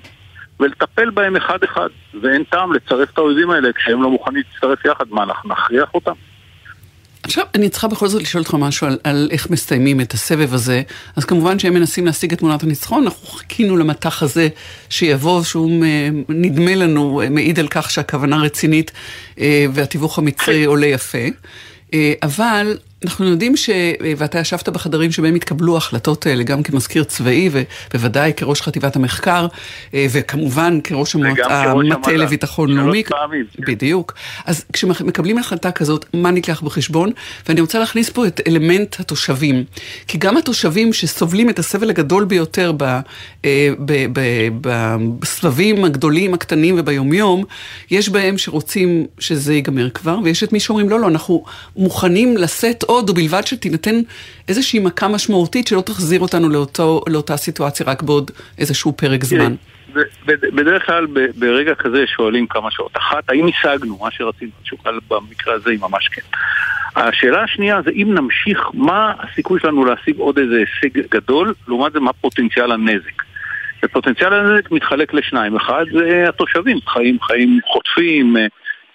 [0.59, 1.87] ולטפל בהם אחד אחד
[2.21, 6.13] ואין טעם לצרף את האויבים האלה כשהם לא מוכנים להצטרף יחד, מה אנחנו נכריח אותם?
[7.31, 10.81] עכשיו, אני צריכה בכל זאת לשאול אותך משהו על, על איך מסתיימים את הסבב הזה.
[11.15, 14.47] אז כמובן שהם מנסים להשיג את תמונת הניצחון, אנחנו חיכינו למטח הזה
[14.89, 15.85] שיבוא, שהוא
[16.29, 18.91] נדמה לנו, מעיד על כך שהכוונה רצינית
[19.39, 21.17] אה, והתיווך המצרי עולה יפה.
[21.93, 23.69] אה, אבל אנחנו יודעים ש...
[24.17, 29.47] ואתה ישבת בחדרים שבהם התקבלו ההחלטות האלה, גם כמזכיר צבאי ובוודאי כראש חטיבת המחקר,
[29.93, 33.03] אה, וכמובן כראש המטה לביטחון לאומי.
[33.59, 34.13] בדיוק.
[34.45, 37.11] אז כשמקבלים החלטה כזאת, מה נלקח בחשבון?
[37.47, 39.63] ואני רוצה להכניס פה את אלמנט התושבים.
[40.07, 42.71] כי גם התושבים שסובלים את הסבל הגדול ביותר
[43.45, 43.69] אה,
[44.61, 47.43] בסבבים הגדולים, הקטנים וביומיום,
[47.91, 51.43] יש בהם שרוצים שזה ייגמר כבר, ויש את מי שאומרים, לא, לא, אנחנו
[51.75, 53.95] מוכנים לשאת עוד, ובלבד שתינתן
[54.47, 59.55] איזושהי מכה משמעותית שלא תחזיר אותנו לאותו, לאותה סיטואציה רק בעוד איזשהו פרק זמן.
[60.25, 62.97] בדרך כלל ברגע כזה שואלים כמה שעות.
[62.97, 64.51] אחת, האם השגנו מה שרצינו?
[64.63, 66.21] שוקל במקרה הזה היא ממש כן.
[66.95, 71.99] השאלה השנייה זה אם נמשיך, מה הסיכוי שלנו להשיג עוד איזה הישג גדול, לעומת זה
[71.99, 73.23] מה פוטנציאל הנזק.
[73.83, 75.55] ופוטנציאל הנזק מתחלק לשניים.
[75.55, 78.45] אחד זה התושבים, חיים, חיים חוטפים, אה,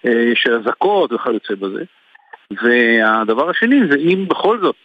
[0.06, 1.84] אה, יש אזעקות וכיוצא בזה.
[2.50, 4.76] והדבר השני זה אם בכל זאת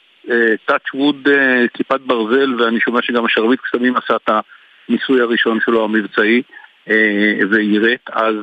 [0.66, 1.28] טאץ' ווד
[1.74, 4.30] כיפת ברזל, ואני שומע שגם השרביט קסמים עשה את
[4.90, 6.42] הניסוי הראשון שלו המבצעי
[7.52, 8.36] ויירט, אז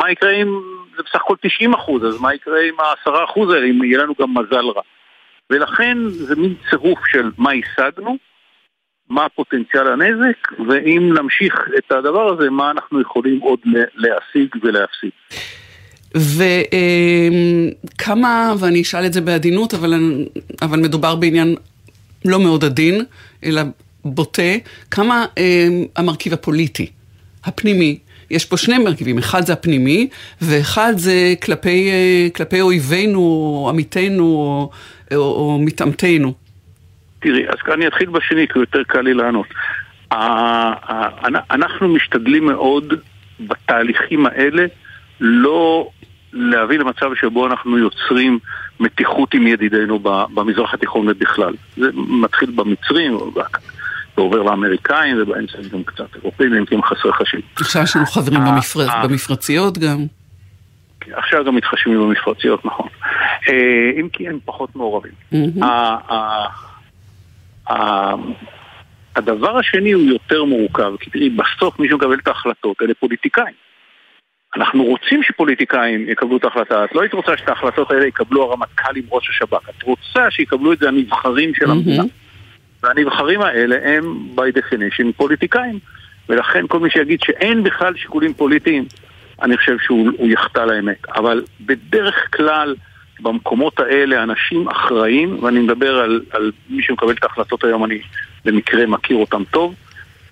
[0.00, 0.60] מה יקרה אם
[0.96, 4.14] זה בסך הכל 90 אחוז, אז מה יקרה עם ה-10 אחוז האלה, אם יהיה לנו
[4.20, 4.82] גם מזל רע.
[5.50, 8.16] ולכן זה מין צירוף של מה השגנו,
[9.10, 13.60] מה פוטנציאל הנזק, ואם נמשיך את הדבר הזה, מה אנחנו יכולים עוד
[13.94, 15.10] להשיג ולהפסיד.
[17.98, 20.24] וכמה, ואני אשאל את זה בעדינות, אבל,
[20.62, 21.54] אבל מדובר בעניין
[22.24, 23.04] לא מאוד עדין,
[23.44, 23.62] אלא
[24.04, 24.42] בוטה,
[24.90, 25.26] כמה
[25.96, 26.86] המרכיב הפוליטי,
[27.44, 27.98] הפנימי,
[28.30, 30.08] יש פה שני מרכיבים, אחד זה הפנימי,
[30.40, 31.90] ואחד זה כלפי,
[32.34, 34.70] כלפי אויבינו, או עמיתינו, או,
[35.12, 36.34] או, או מתעמתנו.
[37.20, 39.46] תראי, אז אני אתחיל בשני, כי יותר קל לי לענות.
[41.50, 42.94] אנחנו משתדלים מאוד
[43.40, 44.66] בתהליכים האלה
[45.20, 45.90] לא
[46.32, 48.38] להביא למצב שבו אנחנו יוצרים
[48.80, 49.98] מתיחות עם ידידינו
[50.34, 51.54] במזרח התיכון ובכלל.
[51.76, 53.18] זה מתחיל במצרים,
[54.18, 57.40] ועובר לאמריקאים, ובאמצע גם קצת אירופאים, אם כי הם חסרי חשיב.
[57.56, 58.58] עכשיו יש לנו חברים אה,
[58.88, 59.06] אה.
[59.06, 60.06] במפרציות גם.
[61.00, 62.88] כן, עכשיו גם מתחשבים במפרציות, נכון.
[63.48, 65.12] אה, אם כי הם פחות מעורבים.
[69.16, 73.54] הדבר השני הוא יותר מורכב, כי תראי, בסוף מי שמקבל את ההחלטות אלה פוליטיקאים.
[74.56, 78.96] אנחנו רוצים שפוליטיקאים יקבלו את ההחלטה, את לא היית רוצה שאת ההחלטות האלה יקבלו הרמטכ"ל
[78.96, 82.02] עם ראש השב"כ, את רוצה שיקבלו את זה הנבחרים של המדינה.
[82.82, 85.78] והנבחרים האלה הם by definition פוליטיקאים.
[86.28, 88.84] ולכן כל מי שיגיד שאין בכלל שיקולים פוליטיים,
[89.42, 91.08] אני חושב שהוא יחטא לאמת.
[91.16, 92.74] אבל בדרך כלל
[93.20, 97.98] במקומות האלה אנשים אחראים, ואני מדבר על, על מי שמקבל את ההחלטות היום, אני
[98.44, 99.74] במקרה מכיר אותם טוב,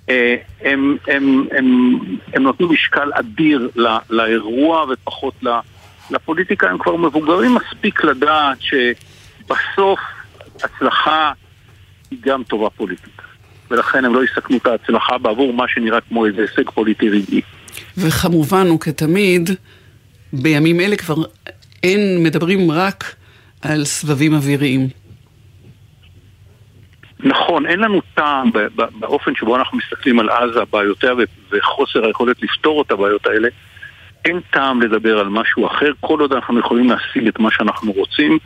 [0.09, 1.99] הם, הם, הם,
[2.35, 5.35] הם נותנים משקל אדיר לא, לאירוע ופחות
[6.11, 10.01] לפוליטיקה, הם כבר מבוגרים מספיק לדעת שבסוף
[10.65, 11.33] הצלחה
[12.11, 13.17] היא גם טובה פוליטית.
[13.71, 17.41] ולכן הם לא יסכנו את ההצלחה בעבור מה שנראה כמו איזה הישג פוליטי רגעי.
[17.97, 19.51] וכמובן, וכתמיד,
[20.33, 21.17] בימים אלה כבר
[21.83, 23.15] אין, מדברים רק
[23.63, 24.89] על סבבים אוויריים.
[27.21, 28.51] נכון, אין לנו טעם
[28.99, 31.13] באופן שבו אנחנו מסתכלים על עזה, בעיותיה
[31.51, 33.49] וחוסר היכולת לפתור את הבעיות האלה.
[34.25, 38.39] אין טעם לדבר על משהו אחר, כל עוד אנחנו יכולים להשיג את מה שאנחנו רוצים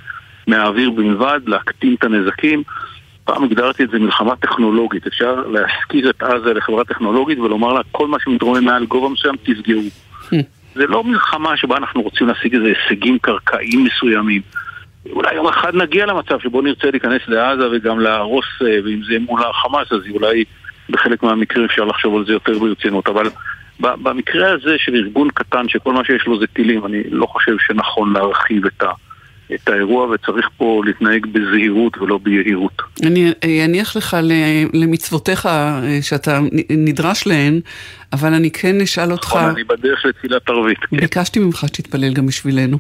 [0.46, 2.62] מהאוויר בלבד, להקטין את הנזקים.
[3.24, 8.08] פעם הגדרתי את זה מלחמה טכנולוגית, אפשר להשכיר את עזה לחברה טכנולוגית ולומר לה כל
[8.08, 9.82] מה שמתרומם מעל גובה מסוים תסגרו.
[10.74, 14.42] זה לא מלחמה שבה אנחנו רוצים להשיג איזה הישגים קרקעיים מסוימים.
[15.06, 19.40] אולי יום אחד נגיע למצב שבו נרצה להיכנס לעזה וגם להרוס, אה, ואם זה מול
[19.42, 20.44] החמאס אז אולי
[20.90, 23.26] בחלק מהמקרים אפשר לחשוב על זה יותר ברצינות, אבל
[23.80, 28.12] במקרה הזה של ארגון קטן שכל מה שיש לו זה טילים, אני לא חושב שנכון
[28.12, 28.90] להרחיב את ה...
[29.54, 32.82] את האירוע וצריך פה להתנהג בזהירות ולא ביהירות.
[33.02, 33.32] אני
[33.64, 34.16] אניח לך
[34.72, 36.40] למצוותיך אה, שאתה
[36.70, 37.60] נדרש להן,
[38.12, 39.28] אבל אני כן אשאל אותך...
[39.28, 40.78] נכון, אני בדרך לתפילת ערבית.
[40.78, 40.96] כן.
[40.96, 42.78] ביקשתי ממך שתתפלל גם בשבילנו.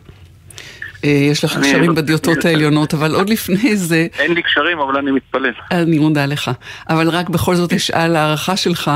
[1.04, 4.06] יש לך קשרים בדיוטות העליונות, אבל עוד לפני זה...
[4.18, 5.52] אין לי קשרים, אבל אני מתפלל.
[5.70, 6.50] אני מודה לך.
[6.88, 8.90] אבל רק בכל זאת אשאל הערכה שלך,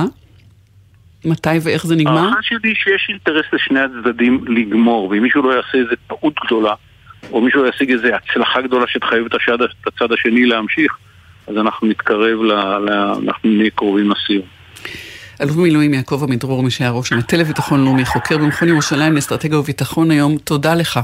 [1.24, 2.18] מתי ואיך זה נגמר?
[2.18, 6.74] הערכה שלי שיש אינטרס לשני הצדדים לגמור, ואם מישהו לא יעשה איזה טעות גדולה,
[7.32, 9.34] או מישהו ישיג איזה הצלחה גדולה שתחייב את
[9.86, 10.92] הצד, השני להמשיך,
[11.46, 12.90] אז אנחנו נתקרב, ל, ל,
[13.24, 14.46] אנחנו נהיה קרובים לסיום.
[15.40, 20.10] אלוף במילואים יעקב עמידרור, מי שהיה ראש המטה לביטחון לאומי, חוקר במכון ירושלים לאסטרטגיה וביטחון
[20.10, 21.00] היום, תודה לך.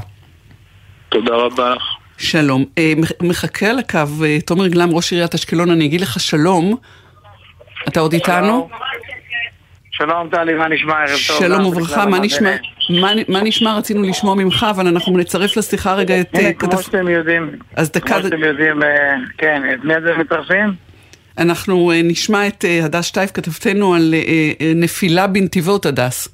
[1.11, 1.83] תודה רבה לך.
[2.17, 2.65] שלום.
[2.77, 6.75] אה, מחכה על הקו אה, תומר גלם, ראש עיריית אשקלון, אני אגיד לך שלום.
[7.87, 8.69] אתה עוד איתנו?
[9.91, 10.93] שלום טלי, מה נשמע?
[10.93, 11.39] ערב טוב.
[11.39, 12.55] שלום וברכה, מה נשמע?
[13.27, 13.77] מה, נשמע?
[13.77, 16.35] רצינו לשמוע ממך, אבל אנחנו נצרף לשיחה רגע את...
[16.35, 18.07] הנה, אה, כמו שאתם יודעים, אז דקה...
[18.07, 18.79] כמו שאתם יודעים,
[19.37, 20.73] כן, את מי אתם מצרפים?
[21.37, 24.13] אנחנו נשמע את הדס שטייף, כתבתנו על
[24.75, 26.27] נפילה בנתיבות, הדס.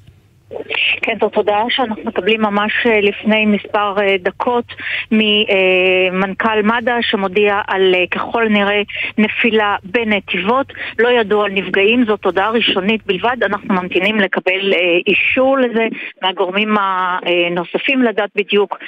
[1.02, 4.64] כן, זאת הודעה שאנחנו מקבלים ממש אה, לפני מספר אה, דקות
[5.12, 8.82] ממנכ"ל מד"א שמודיע על אה, ככל נראה
[9.18, 10.66] נפילה בנתיבות.
[10.98, 13.36] לא ידוע על נפגעים, זאת הודעה ראשונית בלבד.
[13.42, 14.72] אנחנו ממתינים לקבל
[15.06, 15.86] אישור לזה
[16.22, 18.78] מהגורמים הנוספים לדעת בדיוק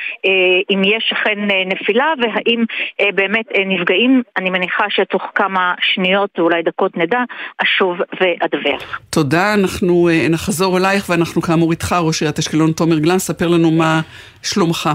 [0.70, 2.64] אם יש אכן נפילה והאם
[3.14, 4.22] באמת נפגעים.
[4.36, 7.18] אני מניחה שתוך כמה שניות, אולי דקות נדע,
[7.62, 9.00] אשוב ואדווח.
[9.10, 14.00] תודה, אנחנו נחזור אלייך ואנחנו כאמור איתך, ראש עיריית אשקלון תומר גלן, ספר לנו מה
[14.42, 14.90] שלומך.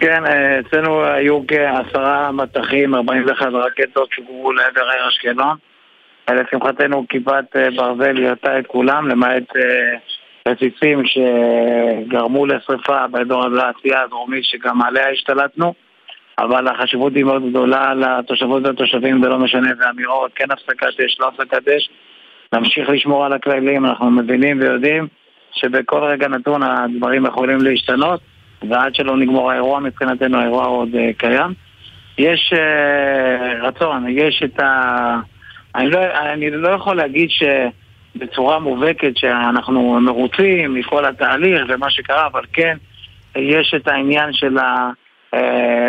[0.00, 5.56] כן, אה, אצלנו היו כעשרה מטחים, 41 רקטות שוגרו לעבר העיר אשקלון.
[6.30, 9.98] לשמחתנו כיפת אה, ברזל ירתה את כולם, למעט אה,
[10.48, 15.74] רציצים שגרמו לשרפה באזור התעשייה הדרומית שגם עליה השתלטנו.
[16.38, 21.28] אבל החשיבות היא מאוד גדולה לתושבות והתושבים, ולא משנה איזה אמירות, כן הפסקת אש, לא
[21.28, 21.90] הפסקת אש.
[22.52, 25.08] נמשיך לשמור על הכללים, אנחנו מבינים ויודעים
[25.54, 28.20] שבכל רגע נתון הדברים יכולים להשתנות,
[28.68, 31.54] ועד שלא נגמור האירוע, מבחינתנו האירוע עוד uh, קיים.
[32.18, 35.20] יש uh, רצון, יש את ה...
[35.74, 35.98] אני לא,
[36.32, 42.76] אני לא יכול להגיד שבצורה מובהקת שאנחנו מרוצים מכל התהליך ומה שקרה, אבל כן,
[43.36, 44.90] יש את העניין של ה...
[45.34, 45.38] Uh,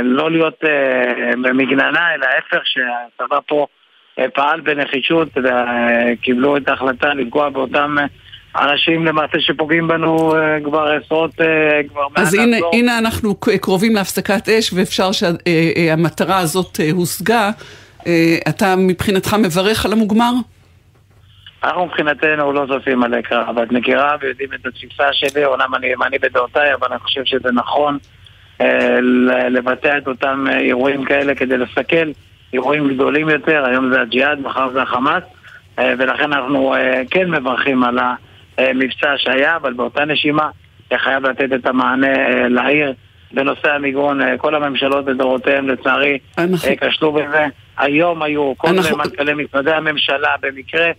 [0.03, 3.68] לא להיות uh, במגננה, אלא ההפך, שהצבא פה
[4.34, 7.95] פעל בנחישות וקיבלו את ההחלטה לפגוע באותם...
[8.60, 14.49] אנשים למעשה שפוגעים בנו אה, כבר עשרות, אה, כבר אז הנה, הנה אנחנו קרובים להפסקת
[14.49, 17.51] אש ואפשר שהמטרה הזאת אה, הושגה.
[18.49, 20.32] אתה מבחינתך מברך על המוגמר?
[21.64, 23.60] אנחנו מבחינתנו לא צופים על הקרב.
[23.60, 27.97] את מכירה ויודעים את התפיסה שלי, אומנם אני ימני בדעותיי, אבל אני חושב שזה נכון
[29.49, 32.12] לבצע את אותם אירועים כאלה כדי לסכל
[32.53, 35.24] אירועים גדולים יותר, היום זה הג'יהאד, מחר זה החמאס,
[35.78, 36.76] ולכן אנחנו
[37.12, 38.16] כן מברכים על ה...
[38.60, 40.49] אה, מבצע שהיה, אבל באותה נשימה
[40.93, 42.93] חייב לתת את המענה אה, לעיר.
[43.32, 46.20] בנושא המיגון, אה, כל הממשלות לדורותיהן לצערי
[46.82, 47.45] כשלו בזה.
[47.78, 48.97] היום היו כל אנחנו...
[48.97, 50.91] מנכ"לי משרדי הממשלה במקרה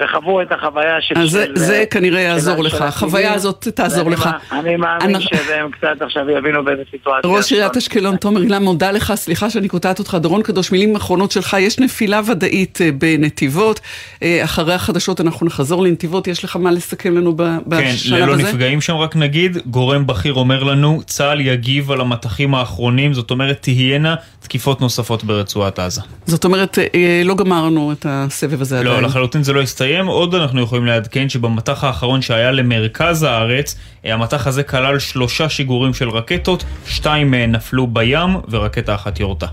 [0.00, 1.18] וחוו את החוויה של...
[1.18, 4.28] אז זה, זה כנראה יעזור לך, החוויה הזאת תעזור לך.
[4.52, 7.30] אני מאמין שהם קצת עכשיו יבינו באיזה סיטואציה.
[7.30, 10.16] ראש עיריית אשקלון, תומר גלם, מודה לך, סליחה שאני קוטעת אותך.
[10.20, 13.80] דורון קדוש, מילים אחרונות שלך, יש נפילה ודאית אה, בנתיבות.
[14.22, 18.08] אה, אחרי החדשות אנחנו נחזור לנתיבות, יש לך מה לסכם לנו בשלב כן, הזה?
[18.10, 23.12] כן, ללא נפגעים שם רק נגיד, גורם בכיר אומר לנו, צה"ל יגיב על המטחים האחרונים,
[23.12, 26.00] זאת אומרת תהיינה תקיפות נוספות ברצועת עזה.
[26.26, 29.02] זאת אומרת, אה, לא גמרנו את הסבב הזה לא, עדיין.
[29.02, 29.83] לא, לחלוטין זה לא הסתיים.
[30.06, 35.94] עוד אנחנו יכולים לעדכן שבמטח האחרון שהיה למרכז הארץ, אה, המטח הזה כלל שלושה שיגורים
[35.94, 39.46] של רקטות, שתיים אה, נפלו בים ורקטה אחת יורתה.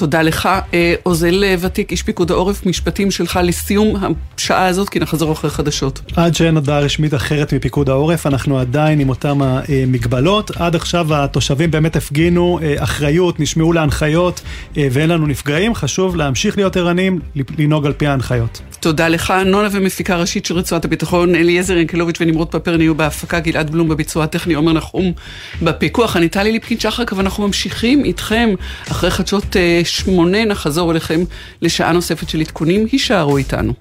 [0.00, 0.48] תודה לך.
[0.74, 3.96] אה, עוזל ותיק, איש פיקוד העורף, משפטים שלך לסיום
[4.38, 6.00] השעה הזאת, כי נחזור אחרי חדשות.
[6.16, 10.50] עד שאין הודעה רשמית אחרת מפיקוד העורף, אנחנו עדיין עם אותן המגבלות.
[10.56, 14.40] עד עכשיו התושבים באמת הפגינו אה, אחריות, נשמעו להנחיות
[14.76, 15.74] אה, ואין לנו נפגעים.
[15.74, 17.18] חשוב להמשיך להיות ערניים,
[17.58, 18.60] לנהוג על פי ההנחיות.
[18.80, 19.34] תודה לך.
[19.46, 24.24] נונה ומפיקה ראשית של רצועת הביטחון, אליעזר ינקלוביץ' ונמרוד פפרני יהיו בהפקה, גלעד בלום בביצוע
[24.24, 25.12] הטכני, עומר נחום
[25.62, 26.16] בפיקוח.
[26.16, 28.50] אני טלי ליפקין שחק, ואנחנו ממשיכים איתכם
[28.90, 29.56] אחרי חדשות
[29.90, 31.20] שמונה נחזור אליכם
[31.62, 33.72] לשעה נוספת של עדכונים, הישארו איתנו.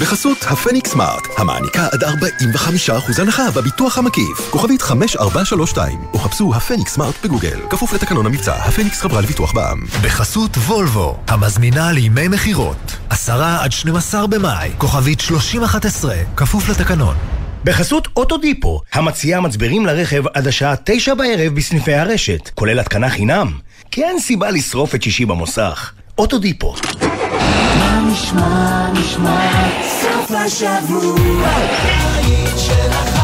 [0.00, 4.50] בחסות הפניקס סמארט, המעניקה עד 45% הנחה בביטוח המקיף.
[4.50, 7.60] כוכבית 5432, או חפשו הפניקס סמארט בגוגל.
[7.70, 9.84] כפוף לתקנון המבצע, הפניקס חברה לביטוח בע"מ.
[10.02, 12.96] בחסות וולבו, המזמינה לימי מכירות.
[13.10, 17.16] 10 עד 12 במאי, כוכבית 3011, כפוף לתקנון.
[17.64, 23.52] בחסות אוטודיפו, המציעה מצברים לרכב עד השעה 9 בערב בסניפי הרשת, כולל התקנה חינם.
[23.94, 25.92] כי אין סיבה לשרוף את שישי במוסך.
[26.18, 26.74] אוטודיפו.
[27.78, 31.48] מה נשמע, נשמע, סוף השבוע,
[32.56, 33.23] של החיילים.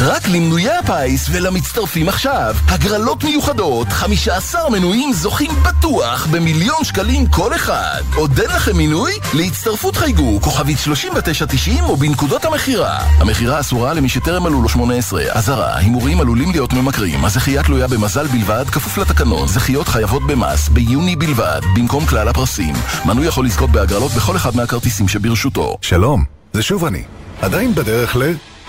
[0.00, 2.56] רק למנויי הפיס ולמצטרפים עכשיו.
[2.68, 8.00] הגרלות מיוחדות, 15 מנויים זוכים בטוח במיליון שקלים כל אחד.
[8.14, 9.12] עוד אין לכם מינוי?
[9.34, 12.98] להצטרפות חייגו, כוכבית 3990 או בנקודות המכירה.
[13.18, 15.22] המכירה אסורה למי שטרם מלאו לו 18.
[15.32, 17.24] אזהרה, הימורים עלולים להיות ממכרים.
[17.24, 19.48] הזכייה תלויה במזל בלבד, כפוף לתקנון.
[19.48, 22.74] זכיות חייבות במס, ביוני בלבד, במקום כלל הפרסים.
[23.04, 25.76] מנוי יכול לזכות בהגרלות בכל אחד מהכרטיסים שברשותו.
[25.82, 27.02] שלום, זה שוב אני.
[27.42, 28.22] עדיין בדרך ל...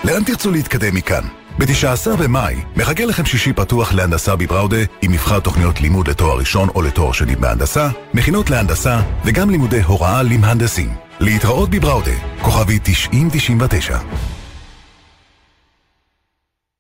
[0.04, 1.24] לאן תרצו להתקדם מכאן?
[1.60, 6.82] ב-19 במאי מחכה לכם שישי פתוח להנדסה בבראודה עם מבחר תוכניות לימוד לתואר ראשון או
[6.82, 10.90] לתואר שני בהנדסה, מכינות להנדסה וגם לימודי הוראה למהנדסים.
[11.20, 13.98] להתראות בבראודה, כוכבי 9099.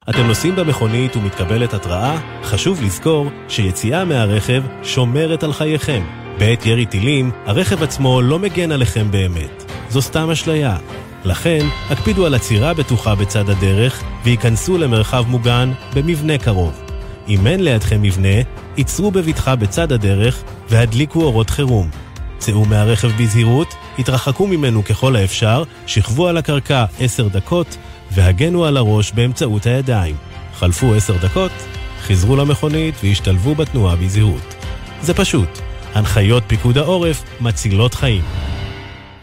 [0.09, 2.17] אתם נוסעים במכונית ומתקבלת התראה?
[2.43, 6.03] חשוב לזכור שיציאה מהרכב שומרת על חייכם.
[6.39, 9.63] בעת ירי טילים, הרכב עצמו לא מגן עליכם באמת.
[9.89, 10.77] זו סתם אשליה.
[11.25, 16.81] לכן, הקפידו על עצירה בטוחה בצד הדרך וייכנסו למרחב מוגן במבנה קרוב.
[17.27, 18.41] אם אין לידכם מבנה,
[18.77, 21.89] ייצרו בבטחה בצד הדרך והדליקו אורות חירום.
[22.37, 27.77] צאו מהרכב בזהירות, התרחקו ממנו ככל האפשר, שכבו על הקרקע עשר דקות
[28.11, 30.15] והגנו על הראש באמצעות הידיים.
[30.53, 31.51] חלפו עשר דקות,
[32.01, 34.55] חזרו למכונית והשתלבו בתנועה בזהירות.
[35.01, 35.49] זה פשוט.
[35.93, 38.21] הנחיות פיקוד העורף מצילות חיים.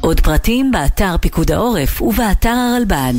[0.00, 3.14] עוד פרטים באתר פיקוד העורף ובאתר הרלב"ד.